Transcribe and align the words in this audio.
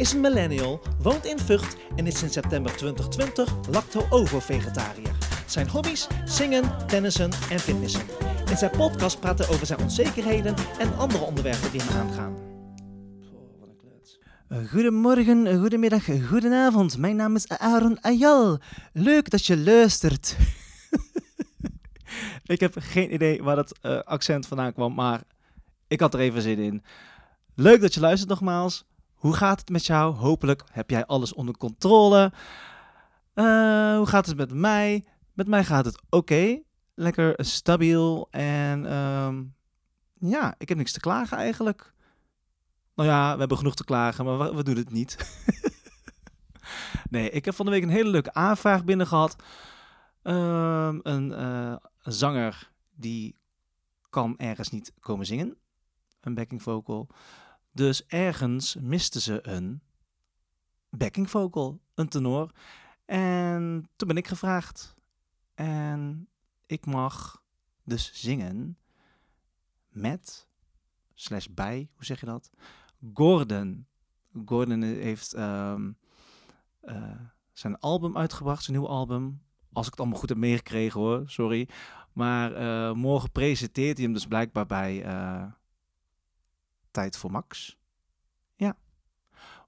is 0.00 0.12
een 0.12 0.20
millennial, 0.20 0.80
woont 1.02 1.24
in 1.24 1.38
Vught 1.38 1.76
en 1.96 2.06
is 2.06 2.18
sinds 2.18 2.34
september 2.34 2.76
2020 2.76 3.54
lacto-ovo-vegetariër. 3.70 5.16
Zijn 5.46 5.68
hobby's? 5.68 6.06
Zingen, 6.24 6.86
tennissen 6.86 7.30
en 7.50 7.58
fitnessen. 7.58 8.02
In 8.50 8.56
zijn 8.56 8.70
podcast 8.70 9.20
praat 9.20 9.38
hij 9.38 9.48
over 9.48 9.66
zijn 9.66 9.80
onzekerheden 9.80 10.54
en 10.78 10.96
andere 10.96 11.24
onderwerpen 11.24 11.70
die 11.70 11.80
hem 11.82 11.96
aangaan. 11.96 12.36
Goedemorgen, 14.68 15.58
goedemiddag, 15.58 16.04
goedenavond. 16.28 16.98
Mijn 16.98 17.16
naam 17.16 17.34
is 17.36 17.48
Aaron 17.48 18.00
Ayal. 18.00 18.58
Leuk 18.92 19.30
dat 19.30 19.46
je 19.46 19.58
luistert. 19.58 20.36
ik 22.44 22.60
heb 22.60 22.74
geen 22.78 23.14
idee 23.14 23.42
waar 23.42 23.56
dat 23.56 23.78
eh, 23.80 23.98
accent 23.98 24.46
vandaan 24.46 24.72
kwam, 24.72 24.94
maar 24.94 25.22
ik 25.88 26.00
had 26.00 26.14
er 26.14 26.20
even 26.20 26.42
zin 26.42 26.58
in. 26.58 26.82
Leuk 27.54 27.80
dat 27.80 27.94
je 27.94 28.00
luistert 28.00 28.30
nogmaals. 28.30 28.88
Hoe 29.20 29.34
gaat 29.34 29.60
het 29.60 29.68
met 29.68 29.86
jou? 29.86 30.14
Hopelijk 30.14 30.64
heb 30.72 30.90
jij 30.90 31.06
alles 31.06 31.32
onder 31.32 31.56
controle. 31.56 32.32
Eh, 33.34 33.96
hoe 33.96 34.06
gaat 34.06 34.26
het 34.26 34.36
met 34.36 34.52
mij? 34.52 35.04
Met 35.32 35.46
mij 35.46 35.64
gaat 35.64 35.84
het 35.84 36.02
oké. 36.10 36.60
Lekker 36.94 37.34
stabiel. 37.36 38.28
En 38.30 38.86
ehm, 38.86 39.42
ja, 40.12 40.54
ik 40.58 40.68
heb 40.68 40.78
niks 40.78 40.92
te 40.92 41.00
klagen 41.00 41.36
eigenlijk. 41.36 41.94
Nou 42.94 43.08
ja, 43.08 43.32
we 43.32 43.38
hebben 43.38 43.56
genoeg 43.56 43.74
te 43.74 43.84
klagen, 43.84 44.24
maar 44.24 44.54
we, 44.54 44.64
doen 44.64 44.76
het 44.76 44.90
niet. 44.90 45.16
nee, 47.10 47.30
ik 47.30 47.44
heb 47.44 47.54
van 47.54 47.66
de 47.66 47.72
week 47.72 47.82
een 47.82 47.88
hele 47.88 48.10
leuke 48.10 48.34
aanvraag 48.34 48.84
binnen 48.84 49.06
gehad. 49.06 49.42
Ehm, 50.22 50.98
een, 51.02 51.32
eh, 51.32 51.76
een 52.02 52.12
zanger 52.12 52.70
die 52.94 53.38
kan 54.10 54.38
ergens 54.38 54.70
niet 54.70 54.92
komen 55.00 55.26
zingen. 55.26 55.56
Een 56.20 56.34
backing 56.34 56.62
vocal. 56.62 57.08
Dus 57.72 58.06
ergens 58.06 58.74
misten 58.74 59.20
ze 59.20 59.48
een 59.48 59.82
backing 60.90 61.30
vocal, 61.30 61.80
een 61.94 62.08
tenor. 62.08 62.50
En 63.04 63.88
toen 63.96 64.08
ben 64.08 64.16
ik 64.16 64.28
gevraagd. 64.28 64.94
En 65.54 66.28
ik 66.66 66.86
mag 66.86 67.42
dus 67.84 68.10
zingen 68.14 68.78
met, 69.88 70.48
slash 71.14 71.46
bij, 71.46 71.88
hoe 71.94 72.04
zeg 72.04 72.20
je 72.20 72.26
dat? 72.26 72.50
Gordon. 73.14 73.86
Gordon 74.44 74.82
heeft 74.82 75.32
ehm, 75.32 75.92
eh, 76.80 77.20
zijn 77.52 77.78
album 77.78 78.16
uitgebracht, 78.16 78.64
zijn 78.64 78.76
nieuw 78.76 78.88
album. 78.88 79.42
Als 79.72 79.84
ik 79.84 79.90
het 79.90 80.00
allemaal 80.00 80.18
goed 80.18 80.28
heb 80.28 80.38
meegekregen 80.38 81.00
hoor, 81.00 81.22
sorry. 81.26 81.68
Maar 82.12 82.52
eh, 82.54 82.94
morgen 82.94 83.30
presenteert 83.30 83.96
hij 83.96 84.04
hem 84.04 84.14
dus 84.14 84.26
blijkbaar 84.26 84.66
bij 84.66 85.04
eh, 85.04 85.44
Tijd 86.90 87.16
voor 87.16 87.30
Max. 87.30 87.78
Ja. 88.56 88.76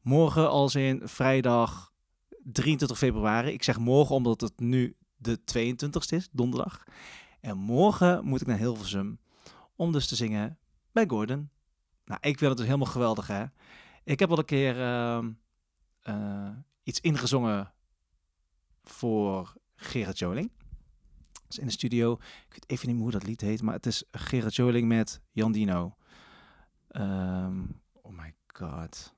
Morgen 0.03 0.51
als 0.51 0.75
in 0.75 1.09
vrijdag 1.09 1.93
23 2.43 2.99
februari. 2.99 3.53
Ik 3.53 3.63
zeg 3.63 3.79
morgen 3.79 4.15
omdat 4.15 4.41
het 4.41 4.61
nu 4.61 4.97
de 5.17 5.39
22ste 5.39 6.17
is, 6.17 6.29
donderdag. 6.33 6.85
En 7.41 7.57
morgen 7.57 8.25
moet 8.25 8.41
ik 8.41 8.47
naar 8.47 8.59
Hilversum 8.59 9.19
om 9.77 9.93
dus 9.93 10.09
te 10.09 10.17
zingen 10.17 10.59
bij 10.93 11.05
Gordon. 11.07 11.51
Nou, 12.05 12.21
ik 12.21 12.39
vind 12.39 12.51
het 12.51 12.57
dus 12.57 12.67
helemaal 12.67 12.93
geweldig, 12.93 13.27
hè. 13.27 13.45
Ik 14.05 14.19
heb 14.19 14.31
al 14.31 14.39
een 14.39 14.45
keer 14.45 14.77
uh, 14.77 15.25
uh, 16.05 16.49
iets 16.83 17.01
ingezongen 17.01 17.73
voor 18.83 19.55
Gerard 19.75 20.19
Joling. 20.19 20.51
Dus 21.47 21.59
in 21.59 21.67
de 21.67 21.73
studio. 21.73 22.13
Ik 22.13 22.53
weet 22.53 22.69
even 22.69 22.87
niet 22.87 22.95
meer 22.95 23.05
hoe 23.05 23.13
dat 23.13 23.23
lied 23.23 23.41
heet, 23.41 23.63
maar 23.63 23.75
het 23.75 23.87
is 23.87 24.05
Gerard 24.11 24.55
Joling 24.55 24.89
met 24.89 25.21
Jan 25.31 25.53
Dino. 25.53 25.97
Um, 26.97 27.81
oh 27.93 28.13
my 28.13 28.35
god. 28.47 29.15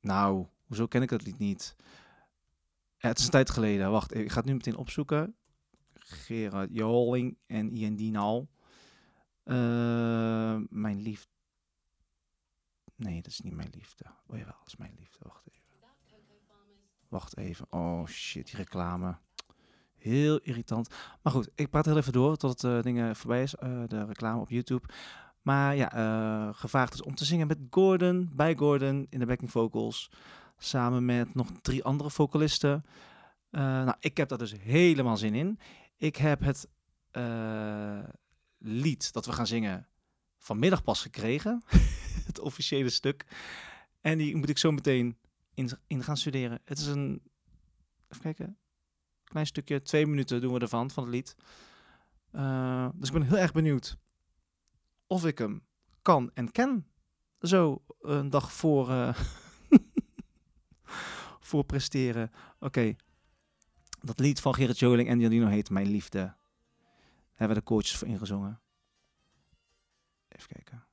Nou, 0.00 0.46
hoezo 0.66 0.86
ken 0.86 1.02
ik 1.02 1.08
dat 1.08 1.22
lied 1.22 1.38
niet? 1.38 1.76
Het 2.96 3.18
is 3.18 3.24
een 3.24 3.30
tijd 3.30 3.50
geleden. 3.50 3.90
Wacht, 3.90 4.14
ik 4.14 4.30
ga 4.30 4.36
het 4.36 4.44
nu 4.44 4.52
meteen 4.52 4.76
opzoeken. 4.76 5.36
Gerard 5.92 6.70
Joling 6.72 7.38
en 7.46 7.70
Ian 7.70 7.96
Dino. 7.96 8.48
Uh, 9.44 10.56
mijn 10.68 11.00
liefde. 11.00 11.28
Nee, 12.96 13.22
dat 13.22 13.32
is 13.32 13.40
niet 13.40 13.54
mijn 13.54 13.70
liefde. 13.72 14.04
Oh 14.26 14.36
jawel, 14.36 14.56
dat 14.58 14.66
is 14.66 14.76
mijn 14.76 14.94
liefde. 14.98 15.24
Wacht 15.24 15.46
even. 15.50 15.62
Wacht 17.08 17.36
even. 17.36 17.66
Oh 17.70 18.06
shit, 18.06 18.46
die 18.46 18.56
reclame. 18.56 19.18
Heel 19.94 20.38
irritant. 20.38 20.88
Maar 21.22 21.32
goed, 21.32 21.50
ik 21.54 21.70
praat 21.70 21.84
heel 21.84 21.96
even 21.96 22.12
door 22.12 22.36
tot 22.36 22.62
het 22.62 22.72
uh, 22.72 22.82
dingen 22.82 23.16
voorbij 23.16 23.42
is. 23.42 23.54
Uh, 23.54 23.82
de 23.86 24.04
reclame 24.04 24.40
op 24.40 24.50
YouTube. 24.50 24.88
Maar 25.44 25.76
ja, 25.76 25.96
uh, 25.96 26.54
gevraagd 26.54 26.94
is 26.94 27.02
om 27.02 27.14
te 27.14 27.24
zingen 27.24 27.46
met 27.46 27.58
Gordon, 27.70 28.30
bij 28.32 28.56
Gordon 28.56 29.06
in 29.10 29.18
de 29.18 29.26
backing 29.26 29.50
vocals. 29.50 30.10
Samen 30.58 31.04
met 31.04 31.34
nog 31.34 31.50
drie 31.62 31.84
andere 31.84 32.10
vocalisten. 32.10 32.84
nou, 33.50 33.94
ik 34.00 34.16
heb 34.16 34.28
daar 34.28 34.38
dus 34.38 34.54
helemaal 34.58 35.16
zin 35.16 35.34
in. 35.34 35.58
Ik 35.96 36.16
heb 36.16 36.40
het 36.40 36.68
lied 38.58 39.12
dat 39.12 39.26
we 39.26 39.32
gaan 39.32 39.46
zingen 39.46 39.88
vanmiddag 40.38 40.82
pas 40.82 41.02
gekregen. 41.02 41.62
het 42.26 42.40
officiële 42.40 42.90
stuk. 42.90 43.26
En 44.00 44.18
die 44.18 44.36
moet 44.36 44.48
ik 44.48 44.58
zo 44.58 44.70
meteen 44.70 45.16
in, 45.54 45.70
in 45.86 46.02
gaan 46.02 46.16
studeren. 46.16 46.60
Het 46.64 46.78
is 46.78 46.86
een, 46.86 47.22
even 48.08 48.22
kijken, 48.22 48.58
klein 49.24 49.46
stukje, 49.46 49.82
twee 49.82 50.06
minuten 50.06 50.40
doen 50.40 50.52
we 50.52 50.60
ervan, 50.60 50.90
van 50.90 51.04
het 51.04 51.12
lied. 51.12 51.36
Dus 52.94 53.08
ik 53.08 53.14
ben 53.14 53.22
heel 53.22 53.38
erg 53.38 53.52
benieuwd 53.52 53.96
of 55.14 55.26
ik 55.26 55.38
hem 55.38 55.66
kan 56.02 56.30
en 56.34 56.50
ken. 56.50 56.90
Zo 57.40 57.84
een 58.00 58.30
dag 58.30 58.52
voor, 58.52 58.90
uh, 58.90 59.18
voor 61.48 61.64
presteren. 61.64 62.30
Oké, 62.58 62.96
dat 64.00 64.18
lied 64.18 64.40
van 64.40 64.54
Gerrit 64.54 64.78
Joling 64.78 65.08
en 65.08 65.20
Janino 65.20 65.46
heet 65.46 65.70
Mijn 65.70 65.86
Liefde. 65.86 66.18
Daar 66.18 66.36
hebben 67.34 67.56
de 67.56 67.62
koortjes 67.62 67.96
voor 67.96 68.08
ingezongen. 68.08 68.60
Even 70.28 70.48
kijken. 70.48 70.86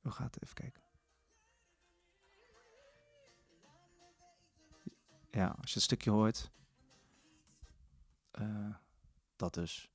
Hoe 0.00 0.12
gaat 0.12 0.34
het? 0.34 0.42
Even 0.42 0.54
kijken. 0.54 0.82
Ja, 5.30 5.46
als 5.60 5.68
je 5.68 5.74
het 5.74 5.82
stukje 5.82 6.10
hoort. 6.10 6.50
Uh, 8.32 8.74
dat 9.36 9.54
dus. 9.54 9.90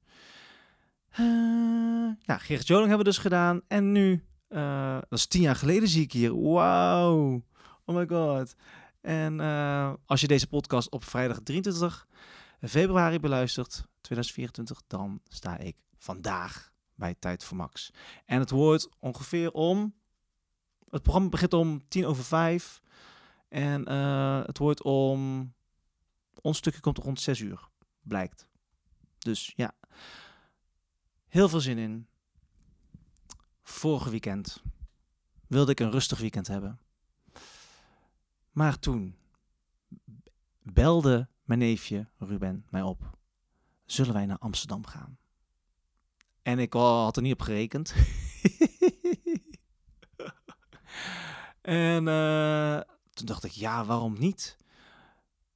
Uh, 1.19 2.13
ja, 2.21 2.37
Gerrit 2.37 2.67
Joling 2.67 2.87
hebben 2.87 3.05
we 3.05 3.11
dus 3.11 3.21
gedaan. 3.21 3.61
En 3.67 3.91
nu, 3.91 4.25
uh, 4.49 4.93
dat 4.93 5.19
is 5.19 5.25
tien 5.25 5.41
jaar 5.41 5.55
geleden 5.55 5.89
zie 5.89 6.03
ik 6.03 6.11
hier. 6.11 6.41
Wauw. 6.41 7.43
Oh 7.85 7.95
my 7.95 8.07
god. 8.07 8.55
En 9.01 9.39
uh, 9.39 9.93
als 10.05 10.21
je 10.21 10.27
deze 10.27 10.47
podcast 10.47 10.89
op 10.89 11.03
vrijdag 11.03 11.39
23 11.43 12.07
februari 12.61 13.19
beluistert, 13.19 13.85
2024, 14.01 14.81
dan 14.87 15.21
sta 15.27 15.57
ik 15.57 15.75
vandaag 15.97 16.71
bij 16.95 17.15
Tijd 17.19 17.43
voor 17.43 17.57
Max. 17.57 17.91
En 18.25 18.39
het 18.39 18.49
wordt 18.49 18.89
ongeveer 18.99 19.51
om. 19.51 19.95
Het 20.89 21.01
programma 21.01 21.29
begint 21.29 21.53
om 21.53 21.87
tien 21.87 22.05
over 22.05 22.23
vijf. 22.23 22.81
En 23.49 23.89
het 24.45 24.57
wordt 24.57 24.83
om. 24.83 25.53
Ons 26.41 26.57
stukje 26.57 26.79
komt 26.79 26.97
rond 26.97 27.19
zes 27.21 27.39
uur, 27.39 27.69
blijkt. 28.01 28.47
Dus 29.17 29.53
ja. 29.55 29.73
Heel 31.31 31.49
veel 31.49 31.59
zin 31.59 31.77
in. 31.77 32.07
Vorige 33.63 34.09
weekend 34.09 34.63
wilde 35.47 35.71
ik 35.71 35.79
een 35.79 35.91
rustig 35.91 36.19
weekend 36.19 36.47
hebben. 36.47 36.79
Maar 38.51 38.79
toen 38.79 39.15
belde 40.61 41.27
mijn 41.43 41.59
neefje 41.59 42.07
Ruben 42.17 42.65
mij 42.69 42.81
op. 42.81 43.17
Zullen 43.85 44.13
wij 44.13 44.25
naar 44.25 44.37
Amsterdam 44.37 44.85
gaan? 44.85 45.17
En 46.41 46.59
ik 46.59 46.73
had 46.73 47.15
er 47.15 47.21
niet 47.21 47.33
op 47.33 47.41
gerekend. 47.41 47.93
en 51.61 52.07
uh, 52.07 52.79
toen 53.09 53.25
dacht 53.25 53.43
ik, 53.43 53.51
ja, 53.51 53.85
waarom 53.85 54.19
niet? 54.19 54.57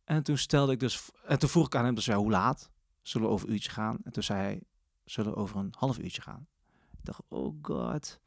En 0.04 0.24
toen 0.24 0.38
stelde 0.38 0.72
ik 0.72 0.80
dus, 0.80 1.10
en 1.26 1.40
toen 1.40 1.50
vroeg 1.50 1.66
ik 1.66 1.76
aan 1.76 1.86
hem 1.86 1.96
dus, 1.96 2.06
ja, 2.06 2.16
hoe 2.16 2.32
laat? 2.32 2.72
Zullen 3.02 3.28
we 3.28 3.34
over 3.34 3.50
uurtje 3.50 3.72
gaan? 3.72 3.98
En 4.04 4.12
toen 4.12 4.24
zei 4.24 4.40
hij, 4.40 4.64
zullen 5.06 5.36
over 5.36 5.58
een 5.58 5.74
half 5.78 5.98
uurtje 5.98 6.22
gaan? 6.22 6.48
Ik 6.92 7.06
dacht, 7.06 7.22
oh 7.28 7.56
god. 7.62 8.20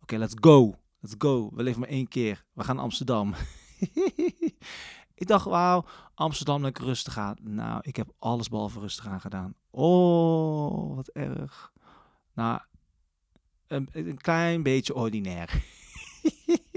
Oké, 0.00 0.16
let's 0.16 0.34
go. 0.40 0.74
Let's 1.00 1.14
go. 1.18 1.50
We 1.54 1.62
leven 1.62 1.80
maar 1.80 1.88
één 1.88 2.08
keer. 2.08 2.44
We 2.52 2.64
gaan 2.64 2.74
naar 2.74 2.84
Amsterdam. 2.84 3.34
ik 5.14 5.26
dacht, 5.26 5.44
wauw, 5.44 5.84
Amsterdam 6.14 6.62
lekker 6.62 6.84
rustig 6.84 7.18
aan. 7.18 7.36
Nou, 7.40 7.80
ik 7.82 7.96
heb 7.96 8.12
alles 8.18 8.48
behalve 8.48 8.80
rustig 8.80 9.06
aan 9.06 9.20
gedaan. 9.20 9.54
Oh, 9.70 10.94
wat 10.94 11.08
erg. 11.08 11.72
Nou, 12.34 12.60
een, 13.66 14.16
klein 14.16 14.62
beetje 14.62 14.94
ordinair. 14.94 15.62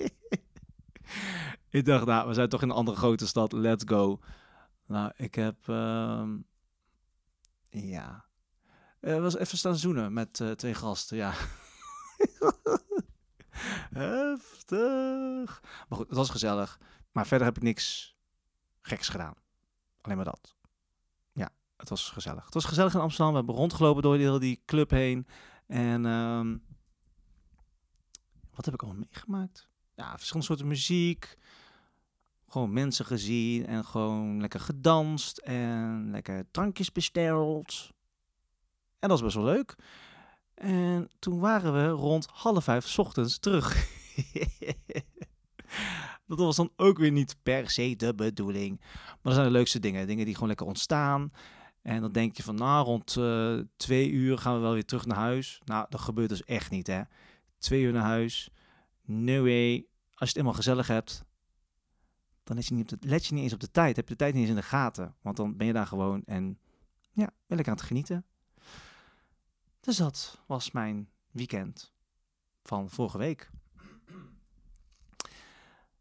ik 1.70 1.86
dacht, 1.86 2.06
nou, 2.06 2.28
we 2.28 2.34
zijn 2.34 2.50
toch 2.50 2.62
in 2.62 2.70
een 2.70 2.76
andere 2.76 2.98
grote 2.98 3.28
stad. 3.28 3.52
Let's 3.52 3.84
go. 3.88 4.20
Nou, 4.86 5.12
ik 5.16 5.36
heb... 5.36 5.56
Uh, 5.68 6.30
ja... 7.70 8.29
Uh, 9.02 9.20
was 9.20 9.38
even 9.38 9.58
staan 9.58 9.76
zoenen 9.76 10.14
met 10.14 10.40
uh, 10.40 10.52
twee 10.52 10.74
gasten, 10.74 11.18
ja. 11.18 11.34
Heftig. 13.94 15.62
Maar 15.90 15.98
goed, 15.98 16.08
het 16.08 16.18
was 16.18 16.30
gezellig. 16.30 16.80
Maar 17.12 17.28
verder 17.28 17.48
heb 17.48 17.58
ik 17.58 17.64
niks 17.64 18.16
geks 18.82 19.10
gedaan. 19.10 19.34
Alleen 20.02 20.16
maar 20.16 20.26
dat. 20.26 20.56
Ja, 21.34 21.50
het 21.78 21.90
was 21.90 22.10
gezellig. 22.10 22.46
Het 22.46 22.54
was 22.54 22.66
gezellig 22.66 22.94
in 22.94 23.00
Amsterdam. 23.00 23.32
We 23.32 23.38
hebben 23.38 23.56
rondgelopen 23.56 24.02
door 24.02 24.40
die 24.40 24.62
club 24.66 24.90
heen. 24.90 25.28
En 25.68 26.06
ehm, 26.06 26.58
wat 28.56 28.66
heb 28.66 28.74
ik 28.74 28.82
allemaal 28.84 29.06
meegemaakt? 29.12 29.70
Ja, 29.96 30.18
verschillende 30.18 30.48
soorten 30.48 30.68
muziek. 30.68 31.38
Gewoon 32.48 32.74
mensen 32.74 33.06
gezien 33.06 33.66
en 33.66 33.86
gewoon 33.86 34.42
lekker 34.42 34.60
gedanst 34.60 35.38
en 35.38 36.12
lekker 36.12 36.52
drankjes 36.52 36.92
besteld. 36.92 37.92
En 39.00 39.10
dat 39.10 39.12
was 39.20 39.22
best 39.22 39.36
wel 39.36 39.54
leuk. 39.54 39.76
En 40.54 41.10
toen 41.20 41.40
waren 41.40 41.74
we 41.74 41.88
rond 41.88 42.28
half 42.32 42.64
vijf 42.64 43.00
ochtends 43.00 43.40
terug. 43.40 43.76
dat 46.28 46.38
was 46.38 46.56
dan 46.56 46.72
ook 46.76 46.98
weer 46.98 47.12
niet 47.12 47.36
per 47.44 47.70
se 47.70 47.96
de 47.96 48.16
bedoeling. 48.16 48.80
Maar 48.80 49.18
dat 49.22 49.34
zijn 49.34 49.46
de 49.46 49.52
leukste 49.52 49.80
dingen. 49.80 50.08
Dingen 50.08 50.26
die 50.26 50.34
gewoon 50.34 50.50
lekker 50.50 50.68
ontstaan. 50.68 51.32
En 51.82 52.02
dan 52.02 52.12
denk 52.12 52.38
je 52.38 52.44
van, 52.44 52.56
nou, 52.56 52.86
rond 52.86 53.18
eh, 53.18 53.60
twee 53.78 54.12
uur 54.12 54.38
gaan 54.38 54.54
we 54.54 54.60
wel 54.60 54.74
weer 54.74 54.86
terug 54.86 55.06
naar 55.06 55.18
huis. 55.18 55.62
Nou, 55.66 55.86
dat 55.90 56.00
gebeurt 56.00 56.30
dus 56.30 56.44
echt 56.44 56.72
niet, 56.72 56.88
hè. 56.88 57.02
Twee 57.58 57.82
uur 57.82 57.94
naar 57.94 58.04
huis. 58.04 58.50
No. 59.06 59.44
Als 59.44 59.50
je 60.16 60.26
het 60.26 60.36
eenmaal 60.36 60.54
gezellig 60.54 60.88
hebt, 60.88 61.26
dan 62.44 62.56
let 62.56 62.66
je, 62.66 62.74
niet 62.74 62.94
op 62.94 63.04
let 63.04 63.26
je 63.26 63.34
niet 63.34 63.44
eens 63.44 63.54
op 63.54 63.60
de 63.60 63.72
tijd. 63.72 63.96
Heb 63.96 64.08
je 64.08 64.14
de 64.14 64.20
tijd 64.20 64.34
niet 64.34 64.42
eens 64.42 64.52
in 64.52 64.56
de 64.56 64.62
gaten. 64.62 65.16
Want 65.22 65.38
dan 65.38 65.58
ben 65.58 65.68
je 65.68 65.74
daar 65.74 65.88
gewoon 65.88 66.24
en 66.26 66.60
ja, 67.12 67.26
ben 67.26 67.56
lekker 67.56 67.68
aan 67.68 67.78
het 67.78 67.88
genieten. 67.88 68.26
Dus 69.80 69.98
dat 69.98 70.42
was 70.46 70.72
mijn 70.72 71.10
weekend 71.32 71.94
van 72.64 72.90
vorige 72.90 73.18
week. 73.18 73.50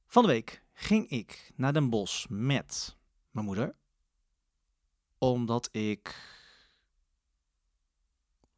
Van 0.07 0.23
de 0.23 0.29
week 0.29 0.65
ging 0.73 1.09
ik 1.09 1.53
naar 1.55 1.73
Den 1.73 1.91
Bosch 1.91 2.27
met 2.29 2.97
mijn 3.31 3.47
moeder. 3.47 3.75
Omdat 5.19 5.69
ik... 5.73 6.27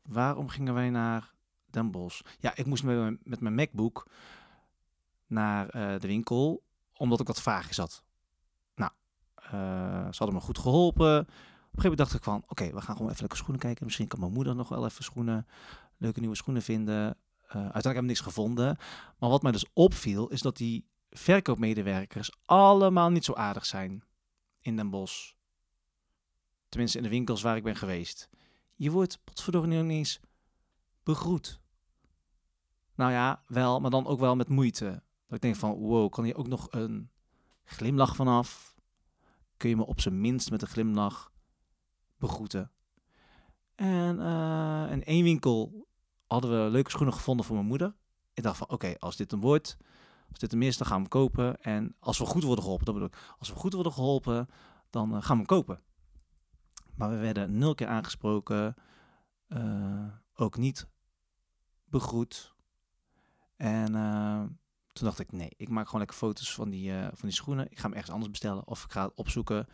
Waarom 0.03 0.49
gingen 0.49 0.75
wij 0.75 0.91
naar 0.91 1.35
Den 1.67 1.91
Bosch? 1.91 2.21
Ja, 2.39 2.57
ik 2.57 2.67
moest 2.67 2.83
met 2.83 3.41
mijn, 3.41 3.55
MacBook 3.55 4.11
naar 5.27 5.69
eh, 5.69 6.01
de 6.01 6.07
winkel, 6.07 6.63
omdat 6.97 7.21
ik 7.21 7.27
wat 7.27 7.43
vragen 7.43 7.75
zat. 7.75 8.05
Nou, 8.75 8.93
eh, 9.35 9.51
ze 10.11 10.17
hadden 10.17 10.35
me 10.35 10.41
goed 10.41 10.59
geholpen. 10.59 11.27
Een 11.71 11.81
gegeven 11.81 11.91
moment 11.91 11.99
dacht 11.99 12.15
ik 12.15 12.23
van, 12.23 12.45
oké, 12.47 12.75
we 12.75 12.81
gaan 12.81 12.97
gewoon 12.97 13.11
even 13.11 13.21
lekker 13.21 13.39
schoenen 13.39 13.61
kijken. 13.61 13.85
Misschien 13.85 14.09
kan 14.09 14.21
mijn 14.21 14.33
moeder 14.33 14.55
nog 14.55 14.69
wel 14.69 14.85
even 14.85 15.05
schoenen, 15.05 15.47
leuke 15.97 16.21
nieuwe 16.21 16.37
schoenen 16.37 16.63
vinden. 16.63 17.17
Eh, 17.51 17.55
uiteindelijk 17.55 17.85
heb 17.85 17.97
ik 17.97 18.03
niks 18.03 18.21
gevonden. 18.21 18.79
Maar 19.19 19.31
wat 19.31 19.43
mij 19.43 19.53
dus 19.53 19.67
opviel, 19.73 20.29
is 20.29 20.41
dat 20.41 20.57
die 20.57 20.89
verkoopmedewerkers 21.11 22.31
allemaal 22.45 23.11
niet 23.11 23.25
zo 23.25 23.33
aardig 23.33 23.67
zijn 23.67 24.05
in 24.61 24.77
Den 24.77 24.91
Bosch. 24.91 25.33
Tenminste, 26.69 26.99
in 26.99 27.05
de 27.05 27.11
winkels 27.11 27.43
waar 27.43 27.57
ik 27.57 27.63
ben 27.63 27.77
geweest. 27.77 28.29
Je 28.75 28.91
wordt 28.91 29.25
potverdorie 29.25 29.83
niet 29.83 29.91
eens 29.91 30.21
begroet. 31.03 31.61
Nou 32.95 33.13
ja, 33.13 33.43
wel, 33.47 33.81
maar 33.81 33.91
dan 33.91 34.07
ook 34.07 34.21
wel 34.21 34.37
met 34.37 34.49
moeite. 34.49 35.03
Dat 35.27 35.37
ik 35.37 35.41
denk 35.41 35.57
van, 35.57 35.75
wow, 35.75 36.11
kan 36.11 36.25
hier 36.25 36.37
ook 36.37 36.49
nog 36.49 36.67
een 36.71 37.11
glimlach 37.65 38.17
vanaf? 38.17 38.75
Kun 39.57 39.69
je 39.69 39.77
me 39.77 39.87
op 39.87 40.01
zijn 40.01 40.21
minst 40.21 40.51
met 40.51 40.63
een 40.63 40.69
glimlach 40.69 41.30
begroeten? 42.21 42.71
En 43.81 44.21
eh, 44.21 44.93
in 44.93 45.05
één 45.05 45.25
winkel 45.25 45.87
hadden 46.27 46.51
we 46.51 46.71
leuke 46.71 46.91
schoenen 46.91 47.15
gevonden 47.15 47.47
voor 47.47 47.55
mijn 47.55 47.69
moeder. 47.69 47.95
Ik 48.35 48.43
dacht 48.43 48.57
van, 48.57 48.69
oké, 48.69 48.95
als 48.99 49.17
dit 49.17 49.33
een 49.33 49.41
wordt, 49.41 49.77
als 50.31 50.39
dit 50.39 50.53
een 50.53 50.63
is, 50.63 50.77
dan 50.77 50.87
gaan 50.87 50.97
we 50.97 51.03
hem 51.03 51.11
kopen. 51.11 51.63
En 51.63 51.97
als 51.99 52.19
we 52.19 52.25
goed 52.25 52.43
worden 52.43 52.63
geholpen, 52.63 52.87
dat 52.87 52.95
bedoel 52.95 53.11
ik, 53.11 53.35
als 53.39 53.49
we 53.49 53.55
goed 53.55 53.73
worden 53.73 53.93
geholpen, 53.93 54.49
dan 54.91 55.15
eh, 55.15 55.23
gaan 55.23 55.31
we 55.31 55.37
hem 55.37 55.47
kopen. 55.47 55.81
Maar 56.95 57.11
we 57.11 57.17
werden 57.17 57.59
nul 57.59 57.75
keer 57.75 57.87
aangesproken, 57.87 58.75
eh, 59.47 60.07
ook 60.35 60.57
niet 60.57 60.89
begroet. 61.85 62.55
En 63.57 63.93
toen 64.93 65.07
dacht 65.07 65.19
ik, 65.19 65.33
nee, 65.33 65.53
ik 65.57 65.69
maak 65.69 65.85
gewoon 65.85 66.01
lekker 66.01 66.19
foto's 66.19 66.55
van 66.55 66.71
die, 66.71 66.93
van 66.93 67.29
die 67.29 67.33
schoenen. 67.33 67.71
Ik 67.71 67.79
ga 67.79 67.83
hem 67.83 67.93
ergens 67.93 68.11
anders 68.13 68.31
bestellen 68.31 68.67
of 68.67 68.85
ik 68.85 68.93
ga 68.93 69.05
het 69.05 69.15
opzoeken. 69.15 69.67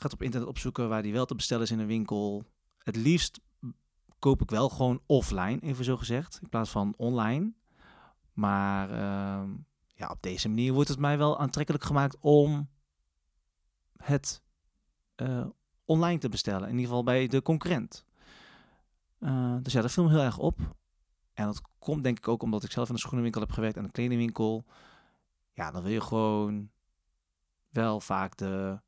Ik 0.00 0.06
ga 0.06 0.12
het 0.12 0.20
op 0.20 0.26
internet 0.26 0.48
opzoeken 0.48 0.88
waar 0.88 1.02
die 1.02 1.12
wel 1.12 1.26
te 1.26 1.34
bestellen 1.34 1.64
is 1.64 1.70
in 1.70 1.78
een 1.78 1.86
winkel. 1.86 2.44
Het 2.78 2.96
liefst 2.96 3.40
koop 4.18 4.42
ik 4.42 4.50
wel 4.50 4.68
gewoon 4.68 5.00
offline, 5.06 5.60
even 5.60 5.84
zo 5.84 5.96
gezegd, 5.96 6.38
in 6.42 6.48
plaats 6.48 6.70
van 6.70 6.94
online. 6.96 7.52
Maar 8.32 8.90
ehm, 8.90 9.50
ja, 9.94 10.08
op 10.08 10.22
deze 10.22 10.48
manier 10.48 10.72
wordt 10.72 10.88
het 10.88 10.98
mij 10.98 11.18
wel 11.18 11.38
aantrekkelijk 11.38 11.84
gemaakt 11.84 12.16
om 12.20 12.68
het 13.96 14.42
eh, 15.14 15.46
online 15.84 16.18
te 16.18 16.28
bestellen. 16.28 16.68
In 16.68 16.74
ieder 16.74 16.86
geval 16.86 17.04
bij 17.04 17.26
de 17.26 17.42
concurrent. 17.42 18.04
Eh, 19.18 19.56
dus 19.62 19.72
ja, 19.72 19.80
dat 19.80 19.92
viel 19.92 20.04
me 20.04 20.10
heel 20.10 20.20
erg 20.20 20.38
op. 20.38 20.58
En 21.32 21.46
dat 21.46 21.60
komt 21.78 22.02
denk 22.02 22.18
ik 22.18 22.28
ook 22.28 22.42
omdat 22.42 22.64
ik 22.64 22.70
zelf 22.70 22.88
in 22.88 22.94
een 22.94 23.00
schoenenwinkel 23.00 23.40
heb 23.40 23.52
gewerkt 23.52 23.76
en 23.76 23.84
een 23.84 23.90
kledingwinkel. 23.90 24.64
Ja, 25.52 25.70
dan 25.70 25.82
wil 25.82 25.92
je 25.92 26.00
gewoon 26.00 26.70
wel 27.68 28.00
vaak 28.00 28.36
de, 28.36 28.80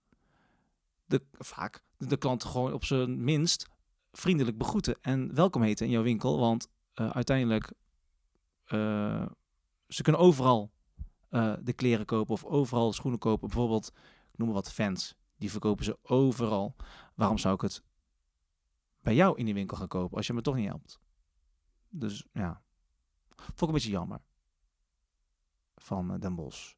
de, 1.13 1.23
vaak 1.33 1.85
de 1.97 2.17
klant 2.17 2.45
gewoon 2.45 2.73
op 2.73 2.85
zijn 2.85 3.25
minst 3.25 3.69
vriendelijk 4.13 4.59
begroeten 4.59 4.97
en 5.01 5.35
welkom 5.35 5.63
heten 5.63 5.87
in 5.87 5.93
jouw 5.93 6.03
winkel. 6.03 6.39
Want 6.39 6.69
eh, 6.95 7.11
uiteindelijk, 7.11 7.73
uh, 8.67 9.27
ze 9.89 10.03
kunnen 10.03 10.21
overal 10.21 10.73
uh, 11.31 11.55
de 11.63 11.73
kleren 11.73 12.07
kopen 12.07 12.35
of 12.35 12.45
overal 12.45 12.93
schoenen 12.93 13.21
kopen. 13.21 13.49
Bijvoorbeeld, 13.49 13.93
ik 14.33 14.39
noem 14.39 14.47
maar 14.47 14.57
wat 14.57 14.73
fans, 14.73 15.15
die 15.37 15.51
verkopen 15.51 15.85
ze 15.85 15.99
overal. 16.03 16.77
Waarom 17.15 17.39
zou 17.39 17.55
ik 17.55 17.61
het 17.61 17.83
bij 19.01 19.15
jou 19.15 19.39
in 19.39 19.45
die 19.45 19.55
winkel 19.55 19.77
gaan 19.77 19.89
kopen 19.89 20.17
als 20.17 20.27
je 20.27 20.33
me 20.33 20.43
toch 20.43 20.55
niet 20.55 20.69
helpt? 20.69 21.01
Dus 21.89 22.27
ja, 22.33 22.63
vond 23.37 23.61
ik 23.61 23.67
een 23.67 23.73
beetje 23.73 23.91
jammer 23.91 24.21
van 25.77 26.19
Den 26.19 26.35
Bosch. 26.35 26.75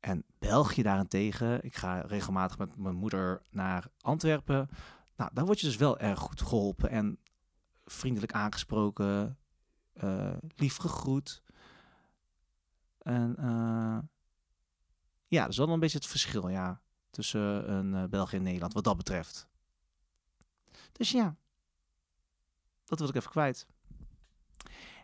En 0.00 0.24
België 0.38 0.82
daarentegen, 0.82 1.64
ik 1.64 1.76
ga 1.76 2.00
regelmatig 2.00 2.58
met 2.58 2.76
mijn 2.76 2.94
moeder 2.94 3.42
naar 3.50 3.86
Antwerpen. 4.00 4.68
Nou, 5.16 5.30
daar 5.34 5.44
word 5.44 5.60
je 5.60 5.66
dus 5.66 5.76
wel 5.76 5.98
erg 5.98 6.18
goed 6.18 6.42
geholpen 6.42 6.90
en 6.90 7.18
vriendelijk 7.84 8.32
aangesproken, 8.32 9.38
uh, 9.94 10.36
lief 10.56 10.76
gegroet. 10.76 11.42
En 12.98 13.36
uh, 13.38 13.98
ja, 15.26 15.40
dat 15.40 15.50
is 15.50 15.56
wel 15.56 15.68
een 15.68 15.80
beetje 15.80 15.98
het 15.98 16.06
verschil 16.06 16.48
ja, 16.48 16.80
tussen 17.10 17.72
een 17.72 17.92
uh, 17.92 18.04
België 18.04 18.36
en 18.36 18.42
Nederland 18.42 18.72
wat 18.72 18.84
dat 18.84 18.96
betreft. 18.96 19.48
Dus 20.92 21.10
ja, 21.10 21.36
dat 22.84 22.98
wil 22.98 23.08
ik 23.08 23.14
even 23.14 23.30
kwijt. 23.30 23.66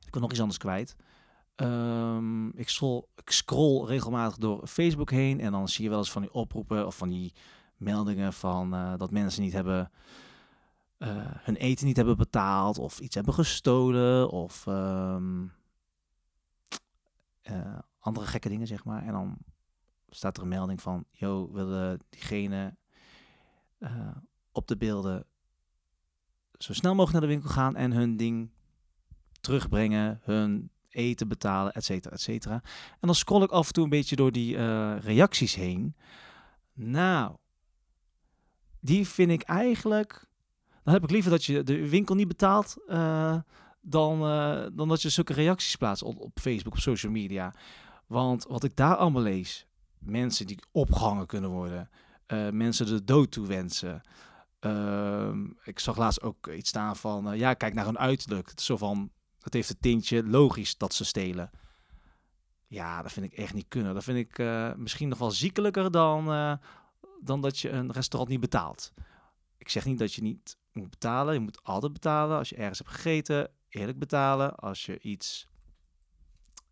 Ik 0.07 0.13
wil 0.13 0.21
nog 0.21 0.31
iets 0.31 0.41
anders 0.41 0.59
kwijt. 0.59 0.97
Um, 1.57 2.53
ik, 2.57 2.69
scroll, 2.69 3.03
ik, 3.17 3.31
scroll, 3.31 3.87
regelmatig 3.87 4.37
door 4.37 4.67
Facebook 4.67 5.11
heen 5.11 5.41
en 5.41 5.53
dan 5.53 5.69
zie 5.69 5.85
je 5.85 5.91
wel 5.91 5.99
eens 5.99 6.13
van 6.13 6.23
die 6.23 6.33
oproepen 6.33 6.87
of 6.87 6.97
van 6.97 7.09
die 7.09 7.33
meldingen 7.77 8.33
van 8.33 8.75
uh, 8.75 8.97
dat 8.97 9.11
mensen 9.11 9.43
niet 9.43 9.53
hebben 9.53 9.91
uh, 10.99 11.09
hun 11.31 11.57
eten 11.57 11.87
niet 11.87 11.97
hebben 11.97 12.17
betaald 12.17 12.79
of 12.79 13.01
iets 13.01 13.15
hebben 13.15 13.35
gestolen 13.35 14.31
of 14.31 14.67
um, 14.67 15.53
uh, 17.43 17.79
andere 17.99 18.27
gekke 18.27 18.49
dingen 18.49 18.67
zeg 18.67 18.85
maar. 18.85 19.03
En 19.03 19.13
dan 19.13 19.37
staat 20.09 20.37
er 20.37 20.43
een 20.43 20.49
melding 20.49 20.83
van, 20.83 21.05
yo, 21.11 21.53
willen 21.53 22.01
diegene 22.09 22.77
op 24.53 24.67
de 24.67 24.77
beelden 24.77 25.27
zo 26.59 26.73
snel 26.73 26.95
mogelijk 26.95 27.13
naar 27.13 27.29
de 27.29 27.35
winkel 27.35 27.51
gaan 27.51 27.77
en 27.77 27.93
hun 27.93 28.17
ding 28.17 28.51
terugbrengen, 29.41 30.21
hun 30.23 30.71
eten 30.95 31.29
betalen, 31.29 31.73
et 31.73 31.85
cetera, 31.85 32.15
et 32.15 32.21
cetera. 32.21 32.55
En 32.91 33.01
dan 33.01 33.15
scroll 33.15 33.43
ik 33.43 33.51
af 33.51 33.67
en 33.67 33.73
toe 33.73 33.85
een 33.85 33.91
beetje 33.91 34.17
door 34.17 34.33
die 34.33 34.57
uh, 34.57 34.95
reacties 34.99 35.55
heen. 35.55 35.97
Nou, 36.73 37.37
die 38.81 39.09
vind 39.09 39.31
ik 39.31 39.43
eigenlijk... 39.43 40.27
Dan 40.83 40.95
heb 40.95 41.03
ik 41.03 41.11
liever 41.11 41.31
dat 41.31 41.45
je 41.45 41.63
de 41.63 41.89
winkel 41.89 42.15
niet 42.15 42.29
betaalt... 42.29 42.77
Uh, 42.89 43.37
dan, 43.81 44.23
uh, 44.23 44.67
dan 44.73 44.89
dat 44.89 45.03
je 45.03 45.09
zulke 45.09 45.33
reacties 45.33 45.77
plaatst 45.77 46.03
op, 46.03 46.31
Facebook, 46.41 46.73
op 46.73 46.81
social 46.81 47.13
media. 47.13 47.55
Want 48.07 48.45
wat 48.49 48.65
ik 48.65 48.77
daar 48.77 48.97
allemaal 48.97 49.23
lees... 49.23 49.67
Mensen 49.99 50.47
die 50.47 50.59
opgehangen 50.73 51.27
kunnen 51.27 51.51
worden... 51.51 51.91
mensen 52.51 52.87
de 52.87 53.05
dood 53.05 53.31
toewensen... 53.31 54.01
Uh, 54.61 55.35
ik 55.65 55.79
zag 55.79 55.97
laatst 55.97 56.23
ook 56.23 56.49
iets 56.49 56.69
staan 56.69 56.97
van, 56.97 57.33
uh, 57.33 57.39
ja, 57.39 57.55
kijk 57.55 57.75
naar 57.75 57.85
hun 57.85 57.99
uiterlijk. 57.99 58.53
Zo 58.55 58.77
van, 58.77 59.11
het 59.45 59.55
heeft 59.55 59.71
een 59.71 59.81
tintje 59.81 60.27
logisch 60.27 60.77
dat 60.77 60.95
ze 60.95 61.05
stelen. 61.05 61.51
Ja, 62.67 63.03
dat 63.03 63.13
vind 63.13 63.27
ik 63.27 63.33
echt 63.33 63.55
niet 63.55 63.69
kunnen. 63.69 63.95
Dat 63.95 64.05
vind 64.05 64.19
ik 64.19 64.39
uh, 64.39 64.75
misschien 64.75 65.09
nog 65.09 65.19
wel 65.19 65.31
ziekelijker 65.31 65.91
dan, 65.91 66.59
dan 67.21 67.41
dat 67.41 67.59
je 67.59 67.71
een 67.71 67.93
restaurant 67.93 68.31
niet 68.31 68.41
betaalt. 68.41 68.93
Ik 69.57 69.69
zeg 69.69 69.85
niet 69.85 69.99
dat 69.99 70.15
je 70.15 70.23
niet 70.23 70.57
moet 70.73 70.91
betalen. 70.91 71.35
Je 71.35 71.41
moet 71.41 71.63
altijd 71.63 71.93
betalen. 71.93 72.39
Als 72.39 72.49
je 72.49 72.57
ergens 72.57 72.79
hebt 72.79 72.91
gegeten, 72.91 73.51
eerlijk 73.69 73.99
betalen. 73.99 74.55
Als 74.55 74.87
je 74.87 74.99
iets 74.99 75.49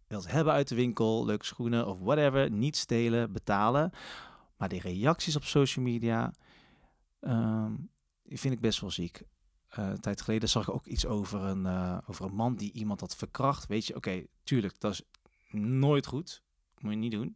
wilt 0.07 0.31
hebben 0.31 0.52
uit 0.52 0.69
de 0.69 0.75
winkel, 0.75 1.25
leuke 1.25 1.45
schoenen 1.45 1.87
of 1.87 2.00
whatever, 2.00 2.50
niet 2.50 2.76
stelen, 2.76 3.33
betalen. 3.33 3.91
Maar 4.57 4.69
die 4.69 4.81
reacties 4.81 5.37
op 5.37 5.45
social 5.45 5.85
media, 5.85 6.33
ehm, 7.21 7.73
die 8.23 8.41
vind 8.41 8.55
ik 8.55 8.61
best 8.61 8.81
wel 8.81 8.91
ziek. 8.91 9.23
Eh, 9.73 9.88
een 9.88 10.00
tijd 10.00 10.21
geleden 10.21 10.49
zag 10.49 10.69
ik 10.69 10.75
ook 10.75 10.87
iets 10.87 11.07
over 11.07 11.41
een, 11.41 11.67
eh, 11.67 11.99
over 12.07 12.25
een 12.25 12.35
man 12.35 12.57
die 12.57 12.73
iemand 12.73 13.00
had 13.00 13.17
verkracht. 13.17 13.67
Weet 13.67 13.87
je, 13.87 13.97
oké, 13.97 14.25
tuurlijk, 14.45 14.81
dat 14.81 14.93
is 14.93 15.02
nooit 15.61 16.07
goed. 16.07 16.43
Moet 16.79 16.93
je 16.93 16.99
niet 16.99 17.12
doen. 17.12 17.35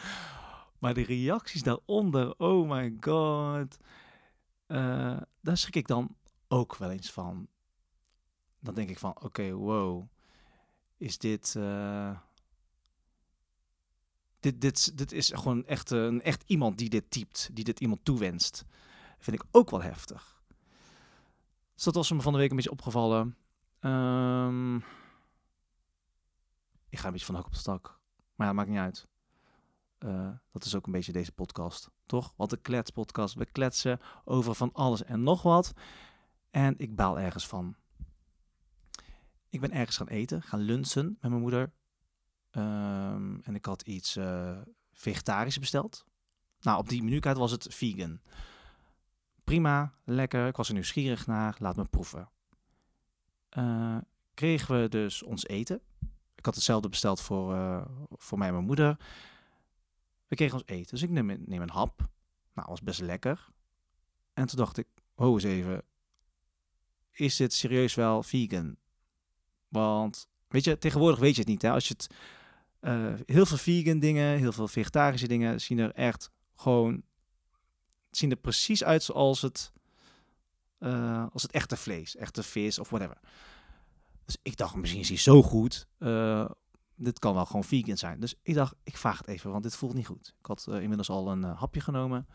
maar 0.80 0.94
de 0.94 1.04
reacties 1.04 1.62
daaronder, 1.62 2.34
oh 2.38 2.70
my 2.70 2.96
god. 3.00 3.76
eh, 4.66 5.20
daar 5.40 5.56
schrik 5.56 5.76
ik 5.76 5.86
dan 5.86 6.16
ook 6.48 6.76
wel 6.76 6.90
eens 6.90 7.12
van. 7.12 7.48
Dan 8.60 8.74
denk 8.74 8.88
ik 8.88 8.98
van, 8.98 9.22
oké, 9.22 9.52
wow. 9.52 10.08
Is 10.96 11.18
dit... 11.18 11.52
dit, 14.40 14.60
dit, 14.60 14.98
dit 14.98 15.12
is 15.12 15.30
gewoon 15.34 15.66
echt 15.66 15.90
een 15.90 16.22
echt 16.22 16.42
iemand 16.46 16.78
die 16.78 16.88
dit 16.88 17.10
typt, 17.10 17.50
die 17.52 17.64
dit 17.64 17.80
iemand 17.80 18.04
toewenst. 18.04 18.64
Vind 19.18 19.42
ik 19.42 19.48
ook 19.50 19.70
wel 19.70 19.82
heftig. 19.82 20.43
Dus 21.74 21.84
dat 21.84 21.94
was 21.94 22.12
me 22.12 22.20
van 22.20 22.32
de 22.32 22.38
week 22.38 22.50
een 22.50 22.56
beetje 22.56 22.70
opgevallen. 22.70 23.36
Ehm, 23.80 24.76
ik 26.88 26.98
ga 26.98 27.06
een 27.06 27.12
beetje 27.12 27.26
van 27.26 27.34
de 27.34 27.40
hak 27.40 27.46
op 27.46 27.52
de 27.52 27.58
stak. 27.58 28.00
Maar 28.34 28.46
ja, 28.46 28.52
maakt 28.52 28.68
niet 28.68 28.78
uit. 28.78 29.08
Eh, 29.98 30.30
dat 30.50 30.64
is 30.64 30.74
ook 30.74 30.86
een 30.86 30.92
beetje 30.92 31.12
deze 31.12 31.32
podcast, 31.32 31.90
toch? 32.06 32.34
Want 32.36 32.50
de 32.50 32.56
kletspodcast. 32.56 33.34
We 33.34 33.46
kletsen 33.46 34.00
over 34.24 34.54
van 34.54 34.72
alles 34.72 35.04
en 35.04 35.22
nog 35.22 35.42
wat. 35.42 35.72
En 36.50 36.74
ik 36.78 36.96
baal 36.96 37.18
ergens 37.18 37.46
van. 37.46 37.76
Ik 39.48 39.60
ben 39.60 39.70
ergens 39.70 39.96
gaan 39.96 40.08
eten, 40.08 40.42
gaan 40.42 40.60
lunchen 40.60 41.06
met 41.20 41.30
mijn 41.30 41.42
moeder. 41.42 41.72
Ehm, 42.50 43.38
en 43.42 43.54
ik 43.54 43.64
had 43.64 43.82
iets 43.82 44.16
eh, 44.16 44.60
vegetarisch 44.92 45.58
besteld. 45.58 46.04
Nou, 46.60 46.78
op 46.78 46.88
die 46.88 47.02
menukaart 47.02 47.36
was 47.36 47.50
het 47.50 47.66
vegan. 47.70 48.20
Prima, 49.44 49.92
lekker. 50.04 50.46
Ik 50.46 50.56
was 50.56 50.68
er 50.68 50.74
nieuwsgierig 50.74 51.26
naar. 51.26 51.56
Laat 51.58 51.76
me 51.76 51.84
proeven. 51.84 52.28
Eh, 53.48 53.96
kregen 54.34 54.80
we 54.80 54.88
dus 54.88 55.22
ons 55.22 55.46
eten. 55.46 55.80
Ik 56.34 56.44
had 56.44 56.54
hetzelfde 56.54 56.88
besteld 56.88 57.20
voor, 57.20 57.54
eh, 57.54 57.86
voor 58.10 58.38
mij 58.38 58.46
en 58.48 58.54
mijn 58.54 58.66
moeder. 58.66 58.96
We 60.26 60.36
kregen 60.36 60.54
ons 60.54 60.66
eten. 60.66 60.90
Dus 60.90 61.02
ik 61.02 61.10
neem, 61.10 61.44
neem 61.46 61.62
een 61.62 61.70
hap. 61.70 62.08
Nou, 62.54 62.68
was 62.68 62.82
best 62.82 63.00
lekker. 63.00 63.48
En 64.32 64.46
toen 64.46 64.58
dacht 64.58 64.76
ik, 64.76 64.86
ho 65.14 65.34
eens 65.34 65.42
even. 65.42 65.82
Is 67.10 67.36
dit 67.36 67.52
serieus 67.52 67.94
wel 67.94 68.22
vegan? 68.22 68.76
Want, 69.68 70.28
weet 70.48 70.64
je, 70.64 70.78
tegenwoordig 70.78 71.20
weet 71.20 71.34
je 71.34 71.40
het 71.40 71.50
niet. 71.50 71.62
Hè? 71.62 71.70
Als 71.70 71.88
je 71.88 71.94
het, 71.96 72.14
eh, 72.80 73.14
heel 73.26 73.46
veel 73.46 73.56
vegan 73.56 73.98
dingen, 73.98 74.38
heel 74.38 74.52
veel 74.52 74.68
vegetarische 74.68 75.28
dingen 75.28 75.60
zien 75.60 75.78
er 75.78 75.92
echt 75.92 76.30
gewoon, 76.54 77.02
zien 78.16 78.30
er 78.30 78.36
precies 78.36 78.84
uit 78.84 79.02
zoals 79.02 79.42
het, 79.42 79.72
eh, 80.78 81.26
als 81.32 81.42
het 81.42 81.50
echte 81.50 81.76
vlees, 81.76 82.16
echte 82.16 82.42
vis 82.42 82.78
of 82.78 82.90
whatever. 82.90 83.18
Dus 84.24 84.36
ik 84.42 84.56
dacht, 84.56 84.74
misschien 84.74 85.00
is 85.00 85.08
hij 85.08 85.18
zo 85.18 85.42
goed. 85.42 85.86
eh, 85.98 86.50
dit 86.96 87.18
kan 87.18 87.34
wel 87.34 87.46
gewoon 87.46 87.64
vegan 87.64 87.96
zijn. 87.96 88.20
Dus 88.20 88.34
ik 88.42 88.54
dacht, 88.54 88.74
ik 88.82 88.96
vraag 88.96 89.18
het 89.18 89.26
even, 89.26 89.50
want 89.50 89.62
dit 89.62 89.76
voelt 89.76 89.94
niet 89.94 90.06
goed. 90.06 90.34
Ik 90.38 90.46
had 90.46 90.66
eh, 90.68 90.80
inmiddels 90.80 91.10
al 91.10 91.30
een 91.30 91.42
hapje 91.42 91.80
genomen. 91.80 92.26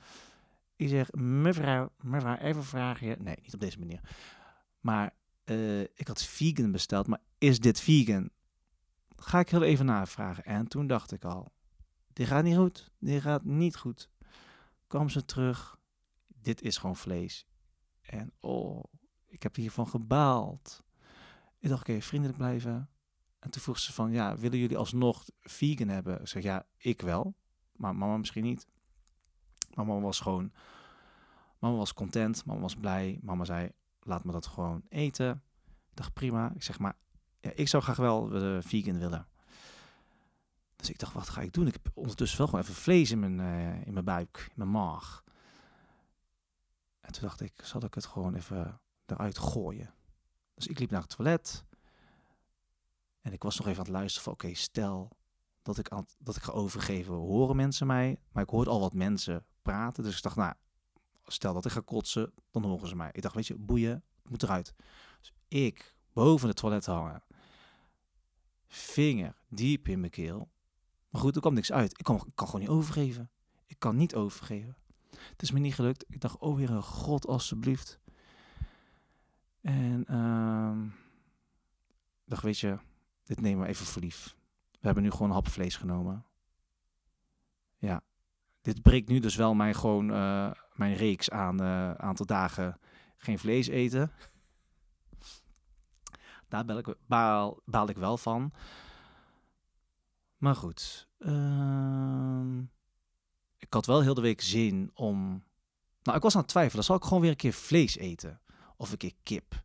Ik 0.76 0.90
zeg, 0.90 1.12
mevrouw, 1.12 1.92
mevrouw, 2.02 2.36
even 2.36 2.64
vragen 2.64 3.08
je. 3.08 3.16
Nee, 3.20 3.36
niet 3.42 3.54
op 3.54 3.60
deze 3.60 3.80
manier. 3.80 4.02
Maar 4.80 5.18
ik 5.94 6.08
had 6.08 6.24
vegan 6.24 6.72
besteld, 6.72 7.08
maar 7.08 7.22
is 7.38 7.60
dit 7.60 7.80
vegan? 7.80 8.30
Ga 9.16 9.40
ik 9.40 9.50
heel 9.50 9.64
even 9.64 9.86
navragen. 9.86 10.44
En 10.46 10.68
toen 10.68 10.88
dacht 10.88 11.12
ik 11.12 11.24
al, 11.24 11.52
dit 12.14 12.28
gaat 12.28 12.44
niet 12.44 12.56
goed. 12.56 12.92
Dit 13.00 13.22
gaat 13.22 13.44
niet 13.44 13.76
goed. 13.76 14.10
Kwam 14.90 15.10
ze 15.10 15.26
terug. 15.26 15.80
Dit 16.28 16.62
is 16.62 16.78
gewoon 16.78 16.96
vlees. 16.96 17.48
En 18.02 18.32
oh, 18.40 18.84
ik 19.26 19.44
heb 19.44 19.56
hiervan 19.56 19.88
gebaald. 19.88 20.84
Ik 21.60 21.70
dacht, 21.70 21.82
oké, 21.82 22.02
vriendelijk 22.02 22.38
blijven. 22.38 22.90
En 23.40 23.50
toen 23.50 23.62
vroeg 23.62 23.80
ze 23.80 23.94
van, 23.94 24.12
ja, 24.12 24.38
willen 24.38 24.58
jullie 24.58 24.78
alsnog 24.78 25.26
vegan 25.40 25.88
hebben? 25.88 26.20
Ik 26.20 26.28
zeg, 26.28 26.44
ja, 26.44 26.66
ik 26.78 27.02
wel. 27.02 27.36
Maar 27.76 27.96
mama 27.96 28.18
misschien 28.18 28.44
niet. 28.44 28.68
Mama 29.74 30.00
was 30.00 30.20
gewoon... 30.20 30.52
Mama 31.60 31.76
was 31.78 31.94
content. 31.94 32.46
Mama 32.46 32.62
was 32.62 32.76
blij. 32.76 33.20
Mama 33.22 33.46
zei, 33.46 33.72
laat 34.00 34.24
me 34.24 34.32
dat 34.32 34.46
gewoon 34.46 34.82
eten. 34.90 35.44
Ik 35.90 35.96
dacht, 35.96 36.14
prima. 36.14 36.52
Ik 36.56 36.64
zeg, 36.64 36.80
maar 36.80 36.98
ja, 37.40 37.52
ik 37.56 37.68
zou 37.68 37.84
graag 37.84 37.98
wel 37.98 38.34
eh, 38.34 38.58
vegan 38.62 39.00
willen. 39.00 39.28
Dus 40.80 40.90
ik 40.90 41.00
dacht, 41.00 41.14
wat 41.14 41.30
ga 41.30 41.42
ik 41.42 41.54
doen? 41.54 41.68
Ik 41.68 41.74
heb 41.74 41.92
ondertussen 41.94 42.38
wel 42.38 42.48
gewoon 42.48 42.62
even 42.62 42.76
vlees 42.76 43.12
in 43.12 43.20
mijn, 43.20 43.40
eh, 43.40 43.86
in 43.88 43.94
mijn 43.94 44.06
buik, 44.06 44.46
in 44.48 44.54
mijn 44.56 44.72
maag. 44.72 45.24
En 47.00 47.12
toen 47.12 47.22
dacht 47.22 47.42
ik, 47.42 47.54
zal 47.64 47.84
ik 47.84 47.94
het 47.94 48.06
gewoon 48.06 48.36
even 48.36 48.82
eruit 49.06 49.38
gooien? 49.38 49.94
Dus 50.54 50.68
ik 50.68 50.80
liep 50.80 50.92
naar 50.92 51.02
het 51.02 51.16
toilet. 51.16 51.66
En 53.22 53.34
ik 53.34 53.44
was 53.44 53.58
nog 53.58 53.68
even 53.68 53.80
aan 53.80 53.86
het 53.86 53.96
luisteren 53.96 54.24
van, 54.24 54.34
oké, 54.34 54.54
stel 54.54 55.18
dat 55.62 55.78
ik, 55.78 55.90
dat 56.18 56.36
ik 56.36 56.42
ga 56.42 56.52
overgeven, 56.52 57.14
horen 57.14 57.56
mensen 57.56 57.88
mij? 57.88 58.20
Maar 58.32 58.44
ik 58.44 58.50
hoorde 58.50 58.70
al 58.70 58.80
wat 58.80 58.94
mensen 58.94 59.46
praten. 59.62 60.04
Dus 60.04 60.18
ik 60.18 60.24
dacht, 60.24 60.36
nou, 60.36 60.54
stel 61.26 61.54
dat 61.54 61.66
ik 61.66 61.72
ga 61.72 61.82
kotsen, 61.82 62.34
dan 62.52 62.64
horen 62.64 62.88
ze 62.88 62.96
mij. 62.96 63.10
Ik 63.12 63.22
dacht, 63.22 63.36
weet 63.36 63.48
je, 63.48 63.56
boeien, 63.58 64.04
het 64.22 64.30
moet 64.30 64.44
eruit. 64.44 64.74
Dus 65.20 65.34
ik 65.48 65.96
boven 66.14 66.48
het 66.48 66.58
toilet 66.58 66.86
hangen. 66.86 67.24
Vinger 68.68 69.36
diep 69.48 69.88
in 69.88 70.00
mijn 70.00 70.12
keel. 70.12 70.50
Maar 71.10 71.22
goed, 71.22 71.36
er 71.36 71.42
kwam 71.42 71.54
niks 71.54 71.72
uit. 71.72 72.00
Ik 72.00 72.04
kan, 72.04 72.32
kan 72.36 72.46
gewoon 72.48 72.62
niet 72.62 72.70
overgeven. 72.70 73.30
Ik 73.66 73.80
kan 73.80 73.96
niet 73.96 74.16
overgeven. 74.16 74.76
Het 75.10 75.42
is 75.42 75.52
me 75.52 75.60
niet 75.60 75.76
gelukt. 75.76 76.06
Ik 76.08 76.22
dacht, 76.22 76.38
oh 76.38 76.58
Heere 76.58 76.82
God, 76.82 77.28
alstublieft. 77.28 78.00
En 79.62 80.06
ehm, 80.08 80.88
dacht, 82.26 82.44
weet 82.44 82.60
je, 82.60 82.80
dit 83.24 83.42
nemen 83.42 83.64
we 83.64 83.70
even 83.70 83.86
voor 83.86 84.02
lief. 84.02 84.36
We 84.72 84.86
hebben 84.86 85.04
nu 85.04 85.12
gewoon 85.12 85.28
een 85.28 85.34
hap 85.34 85.48
vlees 85.48 85.76
genomen. 85.76 86.26
Ja, 87.78 88.02
dit 88.62 88.82
breekt 88.82 89.10
nu 89.10 89.20
dus 89.20 89.36
wel 89.36 89.54
mijn, 89.54 89.76
gewoon, 89.76 90.14
eh, 90.14 90.52
mijn 90.74 90.96
reeks 90.96 91.30
aan 91.30 91.62
eh, 91.62 91.92
aantal 91.94 92.26
dagen 92.26 92.80
geen 93.18 93.40
vlees 93.40 93.68
eten. 93.68 94.12
Daar 96.48 96.66
baal 96.66 96.78
ik, 96.78 96.96
baal 97.66 97.90
ik 97.90 97.98
wel 97.98 98.18
van. 98.18 98.52
Maar 100.40 100.56
goed. 100.56 101.08
ehm, 101.20 102.60
ik 103.58 103.74
had 103.74 103.86
wel 103.86 104.02
heel 104.02 104.14
de 104.14 104.22
week 104.22 104.42
zin 104.42 104.92
om... 104.94 105.44
Nou, 106.04 106.18
ik 106.18 106.24
was 106.24 106.36
aan 106.36 106.42
het 106.42 106.50
twijfelen. 106.50 106.84
Zal 106.84 106.96
ik 106.96 107.04
gewoon 107.04 107.22
weer 107.22 107.30
een 107.30 107.36
keer 107.36 107.54
vlees 107.54 107.98
eten? 107.98 108.42
Of 108.78 108.92
een 108.92 108.98
keer 108.98 109.14
kip? 109.24 109.64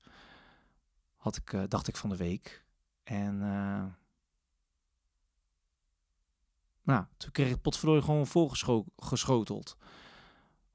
Had 1.17 1.37
ik, 1.37 1.53
eh, 1.53 1.63
dacht 1.69 1.89
ik 1.89 1.97
van 1.97 2.11
de 2.11 2.17
week. 2.17 2.65
En... 3.03 3.43
eh, 3.43 3.85
nou, 6.83 7.05
toen 7.17 7.31
kreeg 7.31 7.51
ik 7.51 7.61
potverdorie 7.61 8.03
gewoon 8.03 8.27
volgeschoteld. 8.27 9.77